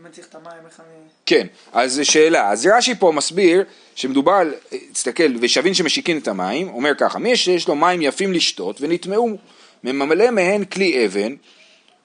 אם 0.00 0.06
אני 0.06 0.12
צריך 0.12 0.26
את 0.26 0.34
המים, 0.34 0.66
איך 0.66 0.80
אני... 0.80 1.08
כן, 1.26 1.46
אז 1.72 1.92
זו 1.92 2.04
שאלה. 2.04 2.50
אז 2.50 2.66
רש"י 2.66 2.94
פה 2.94 3.12
מסביר 3.12 3.64
שמדובר 3.94 4.32
על, 4.32 4.54
אה, 4.72 4.78
תסתכל, 4.92 5.36
ושבין 5.40 5.74
שמשיקין 5.74 6.18
את 6.18 6.28
המים, 6.28 6.68
אומר 6.68 6.92
ככה, 6.98 7.18
מי 7.18 7.36
שיש 7.36 7.68
לו 7.68 7.74
מים 7.74 8.02
יפים 8.02 8.32
לשתות 8.32 8.80
ונטמעו, 8.80 9.36
ממלא 9.84 10.30
מהן 10.30 10.64
כלי 10.64 11.06
אבן 11.06 11.34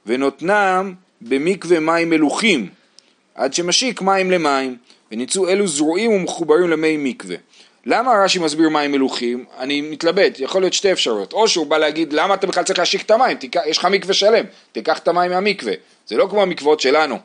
ונותנם 0.06 0.94
במקווה 1.22 1.80
מים 1.80 2.10
מלוכים, 2.10 2.70
עד 3.36 3.54
שמשיק 3.54 4.02
מים 4.02 4.32
למים, 4.32 4.78
וניצו 5.12 5.50
אלו 5.50 5.68
זרועים 5.68 6.12
ומחוברים 6.12 6.70
למי 6.70 6.98
מקווה. 6.98 7.36
למה 7.86 8.24
רש"י 8.24 8.40
מסביר 8.40 8.70
מים 8.70 8.92
מלוכים? 8.92 9.46
אני 9.60 9.82
מתלבט, 9.82 10.40
יכול 10.40 10.62
להיות 10.62 10.74
שתי 10.74 10.92
אפשרויות. 10.92 11.34
או 11.34 11.48
שהוא 11.48 11.68
בא 11.68 11.78
להגיד, 11.78 12.14
למה 12.14 12.34
אתה 12.34 12.48
בכלל 12.48 12.64
צריך 12.64 12.80
להשיק 12.80 13.02
את 13.02 13.12
המים? 13.12 13.38
תיקח, 13.38 13.62
יש 13.66 13.78
לך 13.78 13.86
מקווה 13.86 14.14
שלם, 14.14 14.46
תיקח 14.72 15.00
את 15.00 15.08
המים 15.08 15.32
מהמקווה. 15.32 15.74
זה 16.08 16.18
לא 16.18 16.28
כמו 16.30 16.42
המקוואות 16.42 16.80
שלנו. 16.80 17.18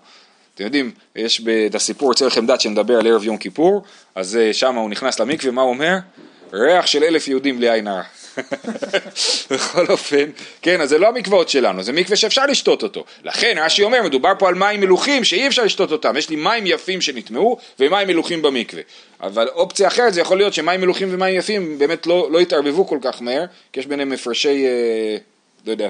אתם 0.55 0.64
יודעים, 0.64 0.90
יש 1.16 1.42
את 1.66 1.75
הסיפור 1.75 2.12
אצל 2.12 2.31
חמדת 2.31 2.61
שמדבר 2.61 2.99
על 2.99 3.07
ערב 3.07 3.25
יום 3.25 3.37
כיפור, 3.37 3.83
אז 4.14 4.37
אה, 4.37 4.53
שם 4.53 4.75
הוא 4.75 4.90
נכנס 4.90 5.21
למקווה, 5.21 5.53
מה 5.53 5.62
הוא 5.62 5.71
אומר? 5.71 5.97
ריח 6.53 6.87
של 6.87 7.05
אלף 7.05 7.29
יהודים 7.29 7.57
בלי 7.57 7.71
עין 7.71 7.87
הרע. 7.87 8.03
בכל 9.51 9.87
אופן, 9.88 10.31
כן, 10.62 10.81
אז 10.81 10.88
זה 10.88 10.99
לא 10.99 11.09
המקוואות 11.09 11.49
שלנו, 11.49 11.83
זה 11.83 11.92
מקווה 11.92 12.16
שאפשר 12.16 12.46
לשתות 12.46 12.83
אותו. 12.83 13.05
לכן 13.25 13.57
רש"י 13.61 13.83
אומר, 13.83 14.03
מדובר 14.03 14.33
פה 14.38 14.49
על 14.49 14.55
מים 14.55 14.81
מלוכים 14.81 15.25
שאי 15.25 15.46
אפשר 15.46 15.64
לשתות 15.64 15.92
אותם. 15.92 16.16
יש 16.16 16.31
לי 16.31 16.37
מים 16.37 16.66
יפים 16.66 17.01
שנטמעו 17.01 17.59
ומים 17.81 18.09
מלוכים 18.09 18.42
במקווה. 18.42 18.83
אבל 19.20 19.49
אופציה 19.49 19.88
אחרת 19.88 20.14
זה 20.14 20.20
יכול 20.20 20.37
להיות 20.37 20.55
שמים 20.55 20.81
מלוכים 20.81 21.09
ומים 21.14 21.35
יפים 21.35 21.79
באמת 21.79 22.07
לא, 22.07 22.29
לא 22.33 22.38
יתערבבו 22.38 22.87
כל 22.87 22.99
כך 23.03 23.22
מהר, 23.22 23.44
כי 23.72 23.81
יש 23.81 23.87
ביניהם 23.87 24.12
הפרשי, 24.12 24.66
אה, 24.66 25.16
לא 25.66 25.70
יודע, 25.70 25.88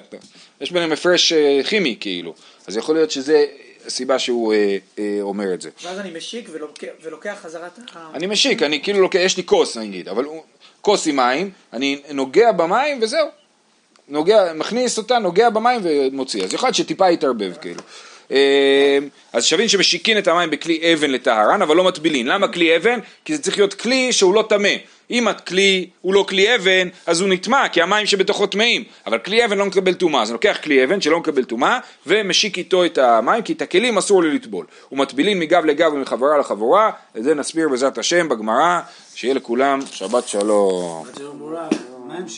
יש 0.60 0.70
ביניהם 0.72 0.92
הפרש 0.92 1.32
אה, 1.32 1.60
כימי 1.68 1.96
כאילו. 2.00 2.34
אז 2.66 2.76
יכול 2.76 2.94
להיות 2.94 3.10
שזה 3.10 3.44
הסיבה 3.86 4.18
שהוא 4.18 4.52
אה, 4.54 4.76
אה, 4.98 5.18
אומר 5.20 5.54
את 5.54 5.60
זה. 5.60 5.70
ואז 5.84 5.98
אני 5.98 6.10
משיק 6.18 6.48
ולוקח- 6.52 6.86
ולוקח 7.02 7.46
ה... 7.94 8.10
אני 8.14 8.26
משיק, 8.26 8.62
אני 8.62 8.82
כאילו 8.82 9.00
לוקח, 9.00 9.18
יש 9.18 9.36
לי 9.36 9.44
כוס 9.44 9.76
נגיד, 9.76 10.08
אבל 10.08 10.24
כוס 10.86 11.06
עם 11.06 11.16
מים, 11.16 11.50
אני 11.72 12.00
נוגע 12.12 12.52
במים 12.52 12.98
וזהו. 13.02 13.28
נוגע, 14.08 14.52
מכניס 14.52 14.98
אותה, 14.98 15.18
נוגע 15.18 15.50
במים 15.50 15.80
ומוציא. 15.84 16.44
אז 16.44 16.54
יכול 16.54 16.66
להיות 16.66 16.76
שטיפה 16.76 17.10
יתערבב 17.10 17.52
כאילו. 17.60 17.82
אה, 18.32 18.98
אז 19.32 19.44
שווין 19.44 19.68
שמשיקין 19.68 20.18
את 20.18 20.28
המים 20.28 20.50
בכלי 20.50 20.92
אבן 20.92 21.10
לטהרן, 21.10 21.62
אבל 21.62 21.76
לא 21.76 21.84
מטבילין. 21.84 22.26
למה 22.26 22.48
כלי 22.48 22.76
אבן? 22.76 22.98
כי 23.24 23.36
זה 23.36 23.42
צריך 23.42 23.58
להיות 23.58 23.74
כלי 23.74 24.12
שהוא 24.12 24.34
לא 24.34 24.44
טמא. 24.48 24.74
אם 25.10 25.28
הכלי 25.28 25.88
הוא 26.00 26.14
לא 26.14 26.24
כלי 26.28 26.54
אבן, 26.54 26.88
אז 27.06 27.20
הוא 27.20 27.28
נטמע, 27.28 27.68
כי 27.68 27.82
המים 27.82 28.06
שבתוכו 28.06 28.46
טמאים. 28.46 28.84
אבל 29.06 29.18
כלי 29.18 29.44
אבן 29.44 29.58
לא 29.58 29.66
מקבל 29.66 29.94
טומאה, 29.94 30.22
אז 30.22 30.28
אני 30.28 30.32
לוקח 30.32 30.58
כלי 30.62 30.84
אבן 30.84 31.00
שלא 31.00 31.18
מקבל 31.18 31.44
טומאה, 31.44 31.78
ומשיק 32.06 32.58
איתו 32.58 32.84
את 32.84 32.98
המים, 32.98 33.42
כי 33.42 33.52
את 33.52 33.62
הכלים 33.62 33.98
אסור 33.98 34.22
לי 34.22 34.34
לטבול. 34.34 34.66
ומטבילין 34.92 35.38
מגב 35.38 35.64
לגב 35.64 35.92
ומחבורה 35.92 36.38
לחבורה, 36.38 36.90
את 37.16 37.24
זה 37.24 37.34
נסביר 37.34 37.68
בעזרת 37.68 37.98
השם 37.98 38.28
בגמרא, 38.28 38.80
שיהיה 39.14 39.34
לכולם 39.34 39.80
שבת 39.92 40.28
שלום. 40.28 41.06